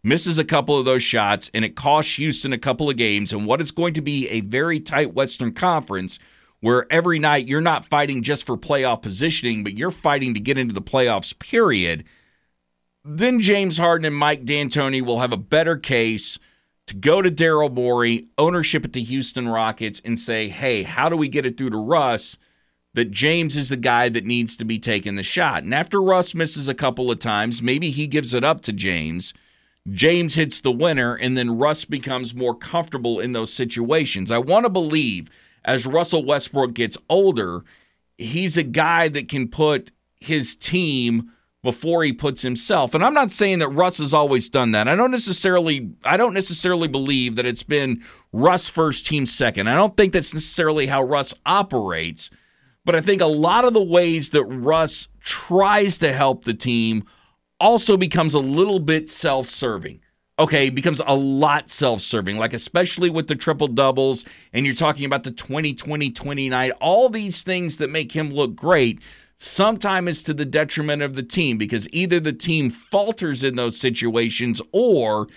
misses 0.03 0.37
a 0.37 0.45
couple 0.45 0.77
of 0.77 0.85
those 0.85 1.03
shots, 1.03 1.51
and 1.53 1.63
it 1.63 1.75
costs 1.75 2.15
Houston 2.15 2.53
a 2.53 2.57
couple 2.57 2.89
of 2.89 2.97
games. 2.97 3.33
And 3.33 3.45
what 3.45 3.61
is 3.61 3.71
going 3.71 3.93
to 3.95 4.01
be 4.01 4.27
a 4.29 4.41
very 4.41 4.79
tight 4.79 5.13
Western 5.13 5.53
Conference 5.53 6.17
where 6.59 6.91
every 6.91 7.19
night 7.19 7.47
you're 7.47 7.61
not 7.61 7.85
fighting 7.85 8.23
just 8.23 8.45
for 8.45 8.57
playoff 8.57 9.01
positioning, 9.01 9.63
but 9.63 9.77
you're 9.77 9.91
fighting 9.91 10.33
to 10.33 10.39
get 10.39 10.57
into 10.57 10.73
the 10.73 10.81
playoffs, 10.81 11.37
period. 11.37 12.03
Then 13.05 13.41
James 13.41 13.77
Harden 13.77 14.05
and 14.05 14.15
Mike 14.15 14.43
D'Antoni 14.43 15.05
will 15.05 15.19
have 15.19 15.31
a 15.31 15.37
better 15.37 15.77
case 15.77 16.39
to 16.87 16.95
go 16.95 17.21
to 17.21 17.29
Daryl 17.29 17.71
Morey, 17.71 18.27
ownership 18.37 18.85
at 18.85 18.93
the 18.93 19.03
Houston 19.03 19.47
Rockets, 19.47 20.01
and 20.03 20.17
say, 20.17 20.47
hey, 20.47 20.83
how 20.83 21.09
do 21.09 21.17
we 21.17 21.27
get 21.27 21.45
it 21.45 21.57
through 21.57 21.69
to 21.71 21.77
Russ? 21.77 22.37
That 22.97 23.11
James 23.11 23.55
is 23.55 23.69
the 23.69 23.77
guy 23.77 24.09
that 24.09 24.25
needs 24.25 24.57
to 24.57 24.65
be 24.65 24.79
taking 24.79 25.17
the 25.17 25.23
shot. 25.23 25.61
And 25.61 25.71
after 25.71 26.01
Russ 26.01 26.33
misses 26.33 26.67
a 26.67 26.73
couple 26.73 27.11
of 27.11 27.19
times, 27.19 27.61
maybe 27.61 27.91
he 27.91 28.07
gives 28.07 28.33
it 28.33 28.43
up 28.43 28.61
to 28.61 28.73
James. 28.73 29.35
James 29.91 30.33
hits 30.33 30.61
the 30.61 30.71
winner, 30.71 31.13
and 31.13 31.37
then 31.37 31.59
Russ 31.59 31.85
becomes 31.85 32.33
more 32.33 32.55
comfortable 32.55 33.19
in 33.19 33.33
those 33.33 33.53
situations. 33.53 34.31
I 34.31 34.39
want 34.39 34.65
to 34.65 34.71
believe 34.71 35.29
as 35.63 35.85
Russell 35.85 36.25
Westbrook 36.25 36.73
gets 36.73 36.97
older, 37.07 37.63
he's 38.17 38.57
a 38.57 38.63
guy 38.63 39.09
that 39.09 39.29
can 39.29 39.47
put 39.47 39.91
his 40.19 40.55
team 40.55 41.31
before 41.61 42.03
he 42.03 42.11
puts 42.11 42.41
himself. 42.41 42.95
And 42.95 43.05
I'm 43.05 43.13
not 43.13 43.29
saying 43.29 43.59
that 43.59 43.69
Russ 43.69 43.99
has 43.99 44.11
always 44.11 44.49
done 44.49 44.71
that. 44.71 44.87
I 44.87 44.95
don't 44.95 45.11
necessarily 45.11 45.91
I 46.03 46.17
don't 46.17 46.33
necessarily 46.33 46.87
believe 46.87 47.35
that 47.35 47.45
it's 47.45 47.61
been 47.61 48.03
Russ 48.33 48.69
first 48.69 49.05
team 49.05 49.27
second. 49.27 49.69
I 49.69 49.75
don't 49.75 49.95
think 49.95 50.13
that's 50.13 50.33
necessarily 50.33 50.87
how 50.87 51.03
Russ 51.03 51.35
operates. 51.45 52.31
But 52.87 52.95
I 52.95 53.01
think 53.01 53.21
a 53.21 53.25
lot 53.25 53.65
of 53.65 53.73
the 53.73 53.83
ways 53.83 54.29
that 54.29 54.45
Russ 54.45 55.09
tries 55.19 55.97
to 55.97 56.13
help 56.13 56.45
the 56.45 56.53
team 56.53 57.03
also 57.59 57.97
becomes 57.97 58.33
a 58.33 58.39
little 58.39 58.79
bit 58.79 59.09
self 59.09 59.45
serving. 59.45 59.99
Okay, 60.39 60.69
becomes 60.69 61.01
a 61.05 61.13
lot 61.13 61.69
self 61.69 61.99
serving, 61.99 62.37
like 62.37 62.53
especially 62.53 63.09
with 63.09 63.27
the 63.27 63.35
triple 63.35 63.67
doubles, 63.67 64.23
and 64.53 64.65
you're 64.65 64.73
talking 64.73 65.03
about 65.03 65.23
the 65.23 65.31
20 65.31 65.73
20 65.73 66.11
29, 66.11 66.71
all 66.79 67.09
these 67.09 67.43
things 67.43 67.75
that 67.75 67.89
make 67.89 68.13
him 68.13 68.29
look 68.29 68.55
great. 68.55 69.01
Sometimes 69.35 70.07
it's 70.07 70.23
to 70.23 70.33
the 70.33 70.45
detriment 70.45 71.01
of 71.01 71.15
the 71.15 71.23
team 71.23 71.57
because 71.57 71.89
either 71.91 72.21
the 72.21 72.31
team 72.31 72.69
falters 72.69 73.43
in 73.43 73.57
those 73.57 73.77
situations 73.77 74.61
or 74.71 75.27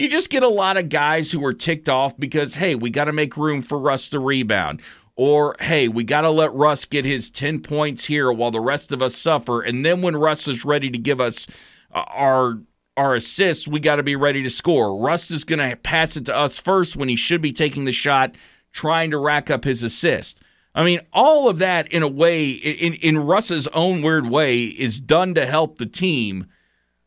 you 0.00 0.08
just 0.08 0.30
get 0.30 0.42
a 0.42 0.48
lot 0.48 0.78
of 0.78 0.88
guys 0.88 1.30
who 1.30 1.44
are 1.44 1.52
ticked 1.52 1.88
off 1.88 2.16
because, 2.16 2.54
hey, 2.54 2.74
we 2.74 2.88
got 2.88 3.04
to 3.04 3.12
make 3.12 3.36
room 3.36 3.60
for 3.60 3.78
Russ 3.78 4.08
to 4.10 4.18
rebound. 4.18 4.80
Or, 5.16 5.56
hey, 5.60 5.88
we 5.88 6.04
got 6.04 6.22
to 6.22 6.30
let 6.30 6.52
Russ 6.54 6.84
get 6.84 7.04
his 7.04 7.30
10 7.30 7.60
points 7.60 8.06
here 8.06 8.32
while 8.32 8.50
the 8.50 8.60
rest 8.60 8.92
of 8.92 9.02
us 9.02 9.16
suffer. 9.16 9.60
And 9.60 9.84
then 9.84 10.02
when 10.02 10.16
Russ 10.16 10.48
is 10.48 10.64
ready 10.64 10.90
to 10.90 10.98
give 10.98 11.20
us 11.20 11.46
uh, 11.92 12.04
our 12.08 12.60
our 12.96 13.14
assists, 13.14 13.66
we 13.66 13.80
got 13.80 13.96
to 13.96 14.02
be 14.02 14.16
ready 14.16 14.42
to 14.42 14.50
score. 14.50 15.00
Russ 15.00 15.30
is 15.30 15.44
going 15.44 15.58
to 15.58 15.76
pass 15.76 16.16
it 16.16 16.26
to 16.26 16.36
us 16.36 16.58
first 16.58 16.96
when 16.96 17.08
he 17.08 17.16
should 17.16 17.40
be 17.40 17.52
taking 17.52 17.84
the 17.84 17.92
shot, 17.92 18.34
trying 18.72 19.10
to 19.10 19.16
rack 19.16 19.48
up 19.48 19.64
his 19.64 19.82
assist. 19.82 20.42
I 20.74 20.84
mean, 20.84 21.00
all 21.12 21.48
of 21.48 21.58
that 21.58 21.90
in 21.92 22.02
a 22.02 22.08
way, 22.08 22.50
in, 22.50 22.94
in 22.94 23.18
Russ's 23.18 23.66
own 23.68 24.02
weird 24.02 24.28
way, 24.28 24.64
is 24.64 25.00
done 25.00 25.34
to 25.34 25.46
help 25.46 25.78
the 25.78 25.86
team. 25.86 26.46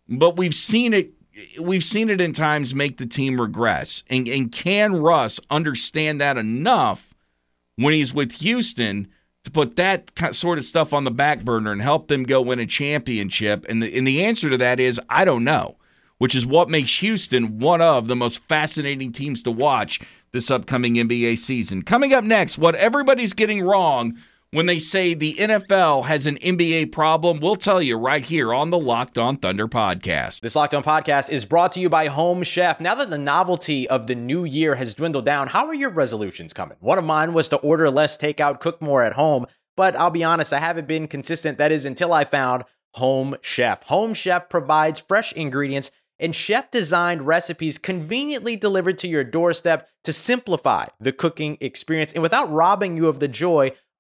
But 0.10 0.36
we've 0.36 0.56
seen 0.56 0.94
it. 0.94 1.12
We've 1.60 1.84
seen 1.84 2.10
it 2.10 2.22
in 2.22 2.34
times 2.34 2.76
make 2.76 2.98
the 2.98 3.06
team 3.06 3.40
regress. 3.40 4.04
And, 4.10 4.28
and 4.28 4.52
can 4.52 4.96
Russ 4.98 5.40
understand 5.50 6.22
that 6.22 6.38
enough 6.38 7.13
when 7.76 7.94
he's 7.94 8.14
with 8.14 8.34
Houston 8.34 9.08
to 9.44 9.52
put 9.52 9.76
that 9.76 10.12
sort 10.32 10.58
of 10.58 10.64
stuff 10.64 10.94
on 10.94 11.04
the 11.04 11.12
back 11.12 11.44
burner 11.44 11.72
and 11.72 11.82
help 11.82 12.08
them 12.08 12.24
go 12.24 12.42
win 12.42 12.60
a 12.60 12.66
championship? 12.66 13.66
And 13.68 13.82
the, 13.82 13.98
and 13.98 14.08
the 14.08 14.24
answer 14.24 14.50
to 14.50 14.58
that 14.58 14.80
is 14.80 15.00
I 15.10 15.26
don't 15.26 15.44
know, 15.44 15.78
which 16.18 16.36
is 16.36 16.46
what 16.46 16.70
makes 16.70 17.00
Houston 17.00 17.60
one 17.60 17.82
of 17.82 18.08
the 18.08 18.16
most 18.16 18.40
fascinating 18.40 19.12
teams 19.12 19.42
to 19.44 19.52
watch 19.52 20.00
this 20.32 20.50
upcoming 20.50 20.96
NBA 20.96 21.38
season. 21.38 21.84
Coming 21.84 22.14
up 22.14 22.24
next, 22.24 22.58
what 22.58 22.76
everybody's 22.76 23.34
getting 23.34 23.62
wrong 23.62 24.18
when 24.54 24.68
they 24.68 24.78
say 24.78 25.16
the 25.16 25.34
NFL 25.34 26.06
has 26.06 26.28
an 26.28 26.38
NBA 26.38 26.92
problem, 26.92 27.40
we'll 27.40 27.56
tell 27.56 27.82
you 27.82 27.98
right 27.98 28.24
here 28.24 28.54
on 28.54 28.70
the 28.70 28.78
Locked 28.78 29.18
On 29.18 29.36
Thunder 29.36 29.68
podcast. 29.68 30.42
This 30.42 30.56
Locked 30.56 30.76
On 30.76 30.84
podcast 30.84 31.32
is 31.32 31.44
brought 31.44 31.72
to 31.72 31.80
you 31.80 31.90
by 31.90 32.06
Home 32.06 32.44
Chef. 32.44 32.80
Now 32.80 32.94
that 32.94 33.10
the 33.10 33.18
novelty 33.18 33.90
of 33.90 34.06
the 34.06 34.14
new 34.14 34.46
year 34.46 34.76
has 34.76 34.94
dwindled 34.94 35.26
down, 35.26 35.48
how 35.48 35.66
are 35.66 35.74
your 35.74 35.90
resolutions 35.90 36.54
coming? 36.54 36.78
One 36.82 37.00
of 37.00 37.04
mine 37.04 37.34
was 37.34 37.50
to 37.50 37.58
order 37.58 37.90
less 37.90 38.16
takeout, 38.16 38.60
cook 38.60 38.80
more 38.80 39.02
at 39.02 39.14
home, 39.14 39.48
but 39.76 39.96
I'll 39.96 40.12
be 40.12 40.24
honest, 40.24 40.54
I 40.54 40.60
haven't 40.60 40.88
been 40.88 41.08
consistent. 41.08 41.58
That 41.58 41.72
is 41.72 41.86
until 41.86 42.14
I 42.14 42.24
found 42.24 42.64
Home 42.94 43.36
Chef. 43.42 43.82
Home 43.86 44.14
Chef 44.14 44.50
provides 44.50 45.00
fresh 45.00 45.34
ingredients 45.34 45.90
and 46.20 46.36
chef 46.36 46.70
designed 46.70 47.26
recipes 47.26 47.80
conveniently 47.80 48.56
delivered 48.56 49.00
to 49.00 49.08
your 49.08 49.24
doorstep 49.24 49.90
to 50.04 50.14
simplify 50.14 50.86
the 51.00 51.12
cooking 51.12 51.58
experience 51.60 52.14
and 52.14 52.22
without 52.22 52.52
robbing 52.52 52.96
you 52.96 53.08
of 53.08 53.20
the 53.20 53.28
joy 53.28 53.72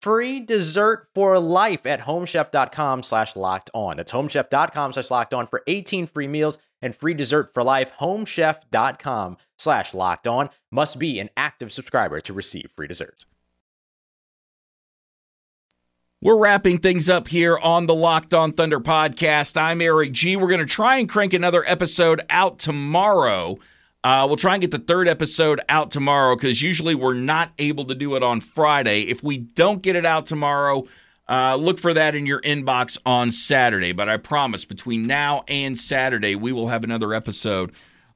free 0.00 0.40
dessert 0.40 1.08
for 1.14 1.38
life 1.38 1.86
at 1.86 2.00
homechef.com 2.00 3.02
slash 3.02 3.36
locked 3.36 3.70
on. 3.74 3.96
That's 3.96 4.12
homechef.com 4.12 4.92
slash 4.92 5.10
locked 5.10 5.34
on 5.34 5.46
for 5.46 5.62
18 5.66 6.06
free 6.06 6.28
meals 6.28 6.58
and 6.82 6.94
free 6.94 7.14
dessert 7.14 7.52
for 7.54 7.62
life. 7.62 7.92
Homechef.com 7.98 9.36
slash 9.56 9.94
locked 9.94 10.26
on 10.26 10.50
must 10.70 10.98
be 10.98 11.18
an 11.18 11.30
active 11.36 11.72
subscriber 11.72 12.20
to 12.20 12.32
receive 12.32 12.70
free 12.76 12.86
dessert. 12.86 13.24
We're 16.20 16.36
wrapping 16.36 16.78
things 16.78 17.08
up 17.08 17.28
here 17.28 17.56
on 17.56 17.86
the 17.86 17.94
Locked 17.94 18.34
On 18.34 18.52
Thunder 18.52 18.80
podcast. 18.80 19.56
I'm 19.56 19.80
Eric 19.80 20.10
G. 20.10 20.34
We're 20.34 20.48
going 20.48 20.58
to 20.58 20.66
try 20.66 20.98
and 20.98 21.08
crank 21.08 21.32
another 21.32 21.64
episode 21.64 22.22
out 22.28 22.58
tomorrow. 22.58 23.56
Uh, 24.08 24.26
we'll 24.26 24.36
try 24.36 24.54
and 24.54 24.62
get 24.62 24.70
the 24.70 24.78
third 24.78 25.06
episode 25.06 25.60
out 25.68 25.90
tomorrow 25.90 26.34
because 26.34 26.62
usually 26.62 26.94
we're 26.94 27.12
not 27.12 27.52
able 27.58 27.84
to 27.84 27.94
do 27.94 28.16
it 28.16 28.22
on 28.22 28.40
Friday. 28.40 29.02
If 29.02 29.22
we 29.22 29.36
don't 29.36 29.82
get 29.82 29.96
it 29.96 30.06
out 30.06 30.24
tomorrow, 30.24 30.86
uh, 31.28 31.56
look 31.56 31.78
for 31.78 31.92
that 31.92 32.14
in 32.14 32.24
your 32.24 32.40
inbox 32.40 32.96
on 33.04 33.30
Saturday. 33.30 33.92
But 33.92 34.08
I 34.08 34.16
promise 34.16 34.64
between 34.64 35.06
now 35.06 35.44
and 35.46 35.78
Saturday, 35.78 36.36
we 36.36 36.52
will 36.52 36.68
have 36.68 36.84
another 36.84 37.12
episode 37.12 37.70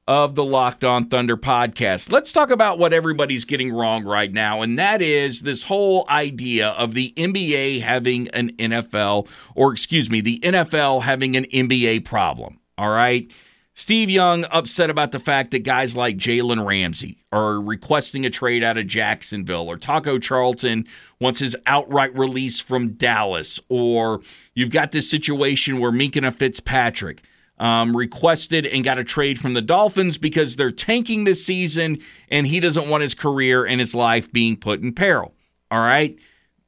of 0.07 0.33
the 0.33 0.43
Locked 0.43 0.83
On 0.83 1.09
Thunder 1.09 1.37
podcast. 1.37 2.11
Let's 2.11 2.31
talk 2.31 2.49
about 2.49 2.79
what 2.79 2.91
everybody's 2.91 3.45
getting 3.45 3.71
wrong 3.71 4.03
right 4.03 4.33
now, 4.33 4.63
and 4.63 4.79
that 4.79 4.99
is 4.99 5.41
this 5.41 5.61
whole 5.61 6.07
idea 6.09 6.69
of 6.69 6.95
the 6.95 7.13
NBA 7.15 7.81
having 7.81 8.29
an 8.29 8.49
NFL, 8.53 9.27
or 9.53 9.71
excuse 9.71 10.09
me, 10.09 10.21
the 10.21 10.39
NFL 10.39 11.03
having 11.03 11.37
an 11.37 11.45
NBA 11.45 12.03
problem. 12.03 12.59
All 12.79 12.89
right. 12.89 13.29
Steve 13.75 14.09
Young 14.09 14.45
upset 14.51 14.91
about 14.91 15.11
the 15.11 15.19
fact 15.19 15.51
that 15.51 15.63
guys 15.63 15.95
like 15.95 16.15
Jalen 16.17 16.63
Ramsey 16.65 17.17
are 17.31 17.59
requesting 17.59 18.23
a 18.23 18.29
trade 18.29 18.63
out 18.63 18.77
of 18.77 18.85
Jacksonville, 18.85 19.67
or 19.67 19.77
Taco 19.77 20.19
Charlton 20.19 20.85
wants 21.19 21.39
his 21.39 21.55
outright 21.65 22.15
release 22.15 22.59
from 22.59 22.89
Dallas, 22.89 23.59
or 23.69 24.21
you've 24.53 24.69
got 24.69 24.91
this 24.91 25.09
situation 25.09 25.79
where 25.79 25.91
Minkah 25.91 26.33
Fitzpatrick 26.33 27.23
um, 27.57 27.95
requested 27.97 28.65
and 28.65 28.83
got 28.83 28.99
a 28.99 29.03
trade 29.03 29.39
from 29.39 29.53
the 29.53 29.61
Dolphins 29.61 30.17
because 30.17 30.55
they're 30.55 30.71
tanking 30.71 31.23
this 31.23 31.45
season 31.45 31.99
and 32.29 32.45
he 32.45 32.59
doesn't 32.59 32.89
want 32.89 33.01
his 33.03 33.15
career 33.15 33.65
and 33.65 33.79
his 33.79 33.95
life 33.95 34.31
being 34.31 34.55
put 34.55 34.81
in 34.81 34.93
peril. 34.93 35.33
All 35.71 35.79
right. 35.79 36.17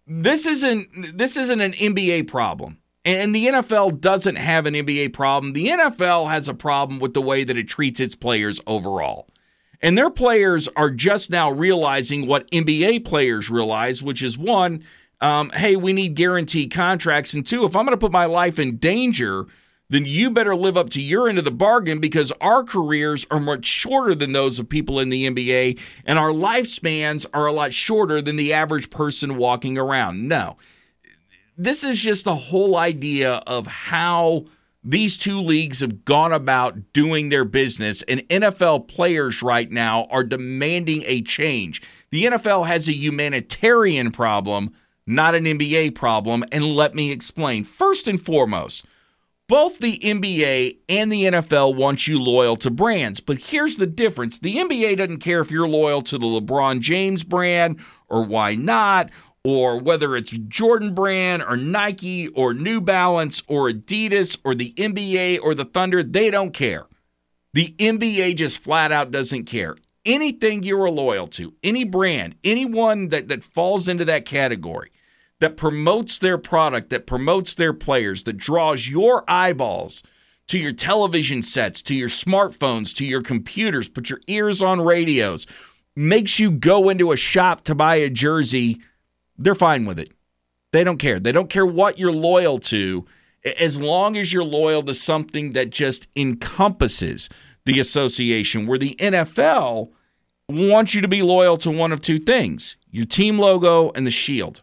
This 0.08 0.46
isn't 0.46 1.18
this 1.18 1.36
isn't 1.36 1.62
an 1.62 1.74
NBA 1.74 2.28
problem. 2.28 2.78
And 3.06 3.36
the 3.36 3.46
NFL 3.46 4.02
doesn't 4.02 4.36
have 4.36 4.66
an 4.66 4.74
NBA 4.74 5.14
problem. 5.14 5.54
The 5.54 5.68
NFL 5.68 6.30
has 6.32 6.50
a 6.50 6.56
problem 6.56 7.00
with 7.00 7.14
the 7.14 7.22
way 7.22 7.44
that 7.44 7.56
it 7.56 7.68
treats 7.68 8.00
its 8.00 8.16
players 8.16 8.60
overall. 8.66 9.28
And 9.80 9.96
their 9.96 10.10
players 10.10 10.68
are 10.76 10.90
just 10.90 11.30
now 11.30 11.52
realizing 11.52 12.26
what 12.26 12.50
NBA 12.50 13.06
players 13.06 13.52
realize, 13.52 14.02
which 14.02 14.24
is 14.24 14.40
one, 14.40 14.84
um, 15.22 15.52
hey, 15.52 15.76
we 15.76 15.94
need 15.94 16.16
guaranteed 16.16 16.72
contracts. 16.72 17.36
And 17.36 17.46
two, 17.46 17.66
if 17.66 17.76
I'm 17.76 17.86
going 17.86 17.94
to 17.94 17.98
put 17.98 18.12
my 18.12 18.26
life 18.26 18.58
in 18.58 18.78
danger, 18.78 19.46
then 19.90 20.06
you 20.06 20.32
better 20.32 20.56
live 20.56 20.76
up 20.76 20.90
to 20.92 21.02
your 21.02 21.30
end 21.30 21.38
of 21.38 21.46
the 21.46 21.52
bargain 21.52 22.00
because 22.00 22.32
our 22.42 22.64
careers 22.64 23.26
are 23.30 23.40
much 23.40 23.66
shorter 23.66 24.16
than 24.16 24.32
those 24.32 24.58
of 24.58 24.68
people 24.68 25.00
in 25.00 25.10
the 25.10 25.30
NBA, 25.30 25.80
and 26.06 26.18
our 26.18 26.32
lifespans 26.32 27.26
are 27.34 27.46
a 27.46 27.54
lot 27.54 27.74
shorter 27.74 28.22
than 28.22 28.36
the 28.36 28.54
average 28.54 28.90
person 28.90 29.38
walking 29.38 29.78
around. 29.78 30.28
No. 30.28 30.58
This 31.58 31.84
is 31.84 32.02
just 32.02 32.26
the 32.26 32.36
whole 32.36 32.76
idea 32.76 33.36
of 33.48 33.66
how 33.66 34.46
these 34.84 35.18
two 35.18 35.40
leagues 35.40 35.80
have 35.80 36.06
gone 36.06 36.34
about 36.34 36.94
doing 36.94 37.30
their 37.30 37.46
business, 37.46 38.02
and 38.04 38.28
NFL 38.30 38.88
players 38.88 39.42
right 39.42 39.72
now 39.72 40.06
are 40.12 40.24
demanding 40.24 41.04
a 41.06 41.22
change. 41.22 41.82
The 42.12 42.26
NFL 42.26 42.68
has 42.68 42.88
a 42.88 42.94
humanitarian 42.94 44.12
problem, 44.12 44.74
not 45.08 45.34
an 45.34 45.46
NBA 45.46 45.96
problem, 45.96 46.44
and 46.52 46.66
let 46.66 46.94
me 46.94 47.12
explain. 47.12 47.64
First 47.64 48.08
and 48.08 48.22
foremost, 48.22 48.86
both 49.48 49.80
the 49.80 49.98
NBA 50.00 50.78
and 50.90 51.12
the 51.12 51.24
NFL 51.26 51.76
want 51.76 52.08
you 52.08 52.20
loyal 52.20 52.58
to 52.58 52.70
brands, 52.70 53.20
but 53.20 53.38
here's 53.38 53.78
the 53.78 53.88
difference. 53.88 54.40
The 54.40 54.56
NBA 54.56 54.98
doesn't 54.98 55.20
care 55.20 55.40
if 55.40 55.52
you're 55.52 55.68
loyal 55.68 56.02
to 56.04 56.18
the 56.18 56.26
LeBron 56.26 56.82
James 56.82 57.24
brand 57.24 57.80
or 58.08 58.24
why 58.24 58.56
not, 58.56 59.10
or 59.46 59.78
whether 59.78 60.16
it's 60.16 60.32
Jordan 60.32 60.96
brand 60.96 61.44
or 61.44 61.56
Nike 61.56 62.30
or 62.30 62.52
New 62.52 62.82
Balance 62.82 63.44
or 63.46 63.70
Adidas 63.70 64.36
or 64.44 64.56
the 64.56 64.74
NBA 64.74 65.40
or 65.40 65.54
the 65.54 65.66
Thunder, 65.66 66.02
they 66.02 66.32
don't 66.32 66.52
care. 66.52 66.88
The 67.54 67.76
NBA 67.78 68.38
just 68.38 68.58
flat 68.58 68.92
out 68.92 69.12
doesn't 69.12 69.44
care. 69.44 69.78
Anything 70.04 70.64
you're 70.64 70.90
loyal 70.90 71.28
to, 71.28 71.54
any 71.64 71.84
brand, 71.84 72.34
anyone 72.44 73.10
that, 73.10 73.28
that 73.28 73.44
falls 73.44 73.88
into 73.88 74.04
that 74.06 74.26
category, 74.26 74.92
that 75.40 75.58
promotes 75.58 76.18
their 76.18 76.40
product, 76.40 76.90
that 76.90 77.06
promotes 77.06 77.54
their 77.54 77.74
players, 77.74 78.24
that 78.24 78.38
draws 78.38 78.90
your 78.90 79.24
eyeballs 79.28 80.02
to 80.48 80.58
your 80.58 80.74
television 80.74 81.44
sets, 81.44 81.84
to 81.84 81.94
your 81.94 82.10
smartphones, 82.10 82.96
to 82.96 83.06
your 83.06 83.22
computers, 83.22 83.90
put 83.90 84.10
your 84.10 84.22
ears 84.26 84.64
on 84.64 84.82
radios, 84.82 85.46
makes 85.96 86.40
you 86.40 86.50
go 86.50 86.90
into 86.90 87.12
a 87.12 87.18
shop 87.18 87.64
to 87.66 87.76
buy 87.76 87.98
a 87.98 88.10
jersey, 88.10 88.82
they're 89.38 89.56
fine 89.56 89.86
with 89.86 90.00
it. 90.00 90.12
They 90.72 90.84
don't 90.84 90.98
care. 90.98 91.20
They 91.20 91.32
don't 91.32 91.50
care 91.50 91.66
what 91.66 91.98
you're 91.98 92.12
loyal 92.12 92.58
to 92.60 93.06
as 93.60 93.80
long 93.80 94.18
as 94.18 94.34
you're 94.34 94.44
loyal 94.44 94.84
to 94.84 94.94
something 94.94 95.52
that 95.54 95.70
just 95.70 96.08
encompasses 96.16 97.30
the 97.66 97.80
association, 97.80 98.68
where 98.68 98.78
the 98.78 98.96
NFL 98.96 99.92
wants 100.50 100.94
you 100.94 101.02
to 101.02 101.08
be 101.08 101.22
loyal 101.22 101.58
to 101.58 101.72
one 101.72 101.92
of 101.92 102.02
two 102.02 102.20
things 102.20 102.78
your 102.92 103.06
team 103.06 103.38
logo 103.38 103.92
and 103.92 104.06
the 104.06 104.12
shield 104.12 104.62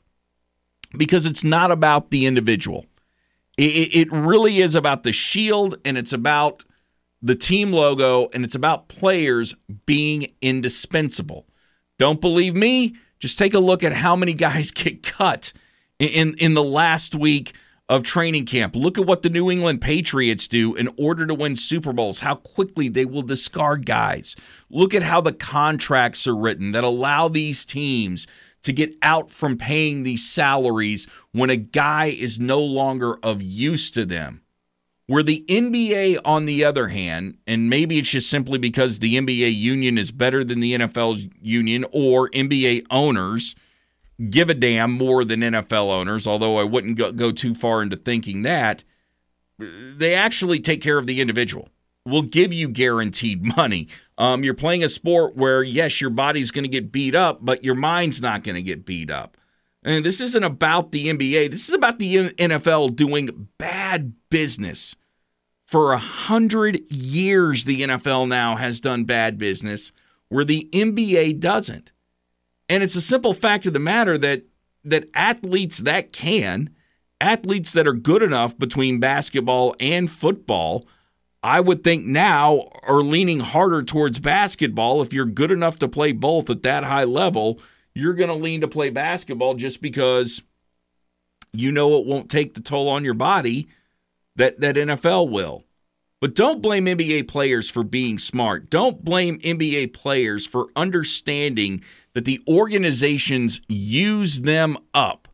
because 0.97 1.27
it's 1.27 1.45
not 1.45 1.71
about 1.71 2.11
the 2.11 2.27
individual. 2.27 2.87
It, 3.59 4.11
really 4.11 4.61
is 4.61 4.75
about 4.75 5.03
the 5.03 5.13
shield 5.13 5.77
and 5.85 5.99
it's 5.99 6.13
about 6.13 6.65
the 7.21 7.35
team 7.35 7.73
logo 7.73 8.29
and 8.33 8.45
it's 8.45 8.55
about 8.55 8.89
players 8.89 9.55
being 9.85 10.29
indispensable. 10.41 11.47
Don't 11.99 12.21
believe 12.21 12.55
me? 12.55 12.97
Just 13.23 13.39
take 13.39 13.55
a 13.55 13.61
look 13.61 13.85
at 13.85 13.93
how 13.93 14.17
many 14.17 14.35
guys 14.35 14.71
get 14.73 15.05
cut 15.05 15.53
in, 16.01 16.35
in 16.39 16.55
the 16.55 16.65
last 16.65 17.15
week 17.15 17.55
of 17.89 18.03
training 18.03 18.47
camp. 18.47 18.75
Look 18.75 18.99
at 18.99 19.07
what 19.07 19.23
the 19.23 19.31
New 19.31 19.49
England 19.49 19.81
Patriots 19.81 20.49
do 20.49 20.75
in 20.75 20.89
order 20.97 21.25
to 21.27 21.35
win 21.35 21.55
Super 21.55 21.93
Bowls, 21.93 22.19
how 22.19 22.35
quickly 22.35 22.89
they 22.89 23.05
will 23.05 23.23
discard 23.23 23.87
guys. 23.87 24.35
Look 24.71 24.93
at 24.93 25.05
how 25.05 25.21
the 25.21 25.33
contracts 25.33 26.27
are 26.27 26.35
written 26.35 26.73
that 26.73 26.83
allow 26.83 27.29
these 27.29 27.65
teams 27.65 28.27
to 28.65 28.73
get 28.73 28.93
out 29.03 29.31
from 29.31 29.57
paying 29.57 30.03
these 30.03 30.29
salaries 30.29 31.07
when 31.31 31.49
a 31.49 31.57
guy 31.57 32.07
is 32.07 32.41
no 32.41 32.59
longer 32.59 33.19
of 33.23 33.41
use 33.41 33.89
to 33.93 34.05
them. 34.05 34.42
Where 35.09 35.23
the 35.23 35.45
NBA, 35.49 36.21
on 36.25 36.45
the 36.45 36.65
other 36.65 36.89
hand, 36.89 37.37
and 37.47 37.69
maybe 37.69 37.99
it's 37.99 38.11
just 38.11 38.31
simply 38.31 38.59
because 38.59 39.01
the 39.01 39.17
NBA 39.17 39.55
union 39.55 39.99
is 39.99 40.11
better 40.11 40.45
than 40.45 40.61
the 40.61 40.75
NFL 40.75 41.31
union 41.41 41.85
or 41.93 42.31
NBA 42.31 42.87
owners 42.91 43.55
give 44.31 44.51
a 44.51 44.55
damn 44.55 44.93
more 44.93 45.25
than 45.25 45.41
NFL 45.41 45.91
owners, 45.91 46.27
although 46.27 46.59
I 46.59 46.65
wouldn't 46.65 46.97
go, 46.97 47.13
go 47.13 47.33
too 47.33 47.55
far 47.55 47.83
into 47.83 47.97
thinking 47.97 48.43
that, 48.43 48.85
they 49.59 50.15
actually 50.15 50.61
take 50.61 50.81
care 50.81 50.99
of 50.99 51.07
the 51.07 51.21
individual. 51.21 51.69
Will 52.05 52.23
give 52.23 52.53
you 52.53 52.69
guaranteed 52.69 53.45
money. 53.57 53.89
Um, 54.19 54.45
you're 54.45 54.55
playing 54.55 54.85
a 54.85 54.89
sport 54.89 55.37
where, 55.37 55.63
yes, 55.63 56.01
your 56.01 56.11
body's 56.11 56.51
going 56.51 56.65
to 56.65 56.69
get 56.69 56.93
beat 56.93 57.15
up, 57.15 57.45
but 57.45 57.65
your 57.65 57.75
mind's 57.75 58.21
not 58.21 58.45
going 58.45 58.57
to 58.57 58.63
get 58.63 58.85
beat 58.85 59.11
up. 59.11 59.37
And 59.85 60.05
this 60.05 60.21
isn't 60.21 60.45
about 60.45 60.93
the 60.93 61.09
NBA. 61.09 61.51
This 61.51 61.69
is 61.69 61.75
about 61.75 61.99
the 61.99 62.31
NFL 62.31 62.95
doing 62.97 63.49
bad 63.59 64.15
business 64.31 64.95
For 65.73 65.93
a 65.93 65.99
hundred 65.99 66.83
years, 66.93 67.65
the 67.65 67.81
NFL 67.81 68.29
now 68.29 68.57
has 68.57 68.79
done 68.79 69.05
bad 69.05 69.39
business 69.39 69.91
where 70.29 70.45
the 70.45 70.69
NBA 70.71 71.41
doesn't. 71.41 71.93
And 72.69 72.83
it's 72.83 72.95
a 72.95 73.01
simple 73.01 73.33
fact 73.33 73.65
of 73.65 73.73
the 73.73 73.79
matter 73.79 74.19
that 74.19 74.43
that 74.85 75.09
athletes 75.15 75.79
that 75.79 76.13
can, 76.13 76.69
athletes 77.23 77.73
that 77.73 77.87
are 77.87 77.95
good 77.95 78.23
enough 78.23 78.59
between 78.59 79.01
basketball 79.01 79.75
and 79.81 80.11
football, 80.11 80.87
I 81.43 81.61
would 81.61 81.83
think 81.83 82.05
now 82.05 82.69
are 82.83 83.01
leaning 83.01 83.41
harder 83.41 83.83
towards 83.83 84.19
basketball. 84.19 85.01
If 85.01 85.15
you're 85.15 85.25
good 85.25 85.51
enough 85.51 85.79
to 85.79 85.89
play 85.89 86.13
both 86.13 86.51
at 86.51 86.65
that 86.65 86.85
high 86.85 87.05
level, 87.05 87.61
you're 87.95 88.15
going 88.15 88.29
to 88.29 88.35
lean 88.35 88.63
to 88.63 88.69
play 88.69 88.91
basketball 88.91 89.55
just 89.55 89.83
because 89.83 90.43
you 91.53 91.73
know 91.73 91.97
it 91.97 92.07
won't 92.07 92.31
take 92.31 92.55
the 92.55 92.61
toll 92.61 92.89
on 92.89 93.05
your 93.05 93.15
body 93.15 93.69
that, 94.37 94.61
that 94.61 94.77
NFL 94.77 95.31
will. 95.31 95.65
But 96.21 96.35
don't 96.35 96.63
blame 96.63 96.87
NBA 96.87 97.27
players 97.27 97.69
for 97.69 97.83
being 97.83 98.17
smart. 98.17 98.71
Don't 98.71 99.05
blame 99.05 99.41
NBA 99.41 99.93
players 99.93 100.47
for 100.47 100.69
understanding 100.77 101.83
that 102.15 102.25
the 102.25 102.41
organizations 102.47 103.61
use 103.69 104.43
them 104.43 104.79
up 104.95 105.29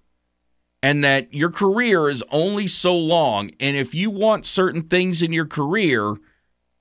and 0.83 1.05
that 1.05 1.33
your 1.35 1.51
career 1.51 2.09
is 2.09 2.25
only 2.31 2.67
so 2.67 2.97
long. 2.97 3.51
And 3.61 3.77
if 3.77 3.95
you 3.95 4.11
want 4.11 4.47
certain 4.47 4.83
things 4.83 5.21
in 5.23 5.33
your 5.33 5.47
career, 5.47 6.15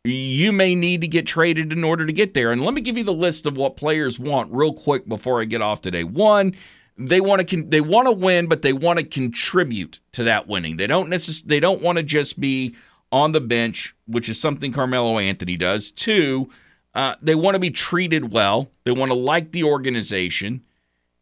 you 0.08 0.52
may 0.52 0.76
need 0.76 1.02
to 1.02 1.08
get 1.08 1.28
traded 1.28 1.72
in 1.72 1.84
order 1.84 2.06
to 2.06 2.14
get 2.14 2.34
there. 2.34 2.52
And 2.52 2.64
let 2.64 2.74
me 2.74 2.82
give 2.82 2.98
you 2.98 3.04
the 3.04 3.14
list 3.14 3.46
of 3.46 3.58
what 3.58 3.78
players 3.78 4.20
want 4.20 4.52
real 4.52 4.74
quick 4.74 5.08
before 5.08 5.42
I 5.42 5.46
get 5.46 5.62
off 5.62 5.82
today. 5.82 6.04
One, 6.04 6.56
they 6.98 7.22
want 7.22 7.40
to 7.40 7.56
con- 7.56 7.70
they 7.70 7.82
want 7.82 8.08
to 8.08 8.12
win, 8.12 8.48
but 8.48 8.62
they 8.62 8.74
want 8.74 9.00
to 9.00 9.06
contribute 9.06 10.00
to 10.14 10.24
that 10.24 10.48
winning. 10.48 10.78
They 10.78 10.88
don't 10.88 11.10
necess- 11.10 11.44
they 11.44 11.60
don't 11.60 11.82
want 11.82 11.98
to 11.98 12.04
just 12.04 12.40
be 12.40 12.76
on 13.12 13.32
the 13.32 13.42
bench, 13.42 13.96
which 14.06 14.30
is 14.30 14.40
something 14.40 14.74
Carmelo 14.74 15.20
Anthony 15.20 15.58
does. 15.58 15.92
Two, 15.92 16.50
uh, 16.94 17.16
they 17.22 17.36
want 17.36 17.56
to 17.56 17.60
be 17.60 17.70
treated 17.70 18.32
well. 18.32 18.72
They 18.84 18.92
want 18.92 19.12
to 19.12 19.18
like 19.18 19.52
the 19.52 19.64
organization, 19.64 20.64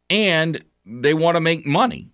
and 0.09 0.63
they 0.85 1.13
want 1.13 1.35
to 1.35 1.41
make 1.41 1.65
money. 1.65 2.09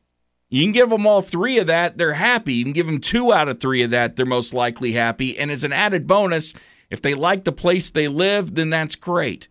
You 0.51 0.65
can 0.65 0.73
give 0.73 0.89
them 0.89 1.07
all 1.07 1.21
three 1.21 1.59
of 1.59 1.67
that, 1.67 1.97
they're 1.97 2.13
happy. 2.13 2.55
You 2.55 2.65
can 2.65 2.73
give 2.73 2.85
them 2.85 2.99
two 2.99 3.33
out 3.33 3.47
of 3.47 3.61
three 3.61 3.83
of 3.83 3.91
that, 3.91 4.17
they're 4.17 4.25
most 4.25 4.53
likely 4.53 4.91
happy. 4.91 5.39
And 5.39 5.49
as 5.49 5.63
an 5.63 5.71
added 5.71 6.05
bonus, 6.05 6.53
if 6.89 7.01
they 7.01 7.13
like 7.13 7.45
the 7.45 7.53
place 7.53 7.89
they 7.89 8.09
live, 8.09 8.53
then 8.53 8.69
that's 8.69 8.97
great. 8.97 9.47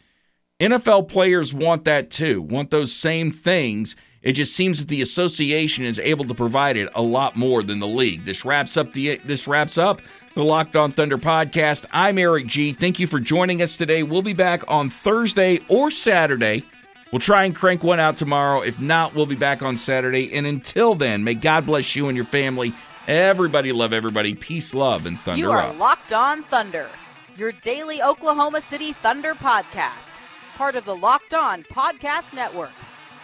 NFL 0.61 1.09
players 1.09 1.55
want 1.55 1.85
that 1.85 2.11
too, 2.11 2.43
want 2.43 2.71
those 2.71 2.95
same 2.95 3.33
things. 3.33 3.97
It 4.21 4.33
just 4.33 4.55
seems 4.55 4.79
that 4.79 4.89
the 4.89 5.01
association 5.01 5.85
is 5.85 5.99
able 5.99 6.27
to 6.27 6.35
provide 6.35 6.77
it 6.77 6.91
a 6.95 7.01
lot 7.01 7.35
more 7.35 7.63
than 7.63 7.79
the 7.79 7.89
league. 7.89 8.27
This 8.27 8.45
wraps 8.45 8.77
up 8.77 8.93
the 8.93 9.17
this 9.25 9.49
wraps 9.49 9.79
up 9.79 10.03
the 10.35 10.45
Locked 10.45 10.77
On 10.77 10.93
Thunder 10.93 11.17
podcast. 11.17 11.87
I'm 11.91 12.19
Eric 12.19 12.47
G. 12.47 12.75
Thank 12.75 12.99
you 12.99 13.07
for 13.07 13.19
joining 13.19 13.63
us 13.63 13.79
today. 13.79 14.03
We'll 14.03 14.21
be 14.21 14.35
back 14.35 14.63
on 14.69 14.91
Thursday 14.91 15.61
or 15.69 15.91
Saturday 15.91 16.63
We'll 17.12 17.20
try 17.20 17.44
and 17.44 17.55
crank 17.55 17.83
one 17.83 17.99
out 17.99 18.16
tomorrow. 18.16 18.61
If 18.61 18.81
not, 18.81 19.14
we'll 19.14 19.27
be 19.27 19.35
back 19.35 19.62
on 19.62 19.77
Saturday. 19.77 20.33
And 20.33 20.46
until 20.46 20.94
then, 20.94 21.25
may 21.25 21.35
God 21.35 21.66
bless 21.66 21.96
you 21.96 22.09
and 22.09 22.16
your 22.16 22.27
family. 22.27 22.73
Everybody 23.09 23.73
love 23.73 23.92
everybody. 23.92 24.35
Peace, 24.35 24.75
love, 24.75 25.07
and 25.07 25.18
thunder 25.20 25.40
You 25.40 25.51
are 25.51 25.70
up. 25.70 25.79
Locked 25.79 26.12
On 26.12 26.42
Thunder, 26.44 26.88
your 27.37 27.51
daily 27.51 28.01
Oklahoma 28.01 28.61
City 28.61 28.92
Thunder 28.92 29.35
podcast. 29.35 30.16
Part 30.55 30.77
of 30.77 30.85
the 30.85 30.94
Locked 30.94 31.35
On 31.35 31.64
Podcast 31.64 32.33
Network. 32.35 32.73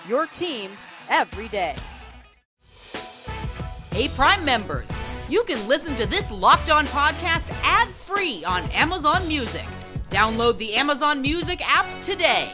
Your 0.08 0.26
team 0.26 0.72
every 1.08 1.46
day. 1.48 1.76
Hey, 3.92 4.08
Prime 4.08 4.44
members, 4.44 4.88
you 5.28 5.44
can 5.44 5.66
listen 5.68 5.94
to 5.96 6.06
this 6.06 6.28
Locked 6.30 6.70
On 6.70 6.86
podcast 6.86 7.48
ad 7.62 7.88
free 7.88 8.44
on 8.44 8.64
Amazon 8.70 9.28
Music. 9.28 9.64
Download 10.10 10.58
the 10.58 10.74
Amazon 10.74 11.22
Music 11.22 11.60
app 11.64 11.86
today. 12.02 12.50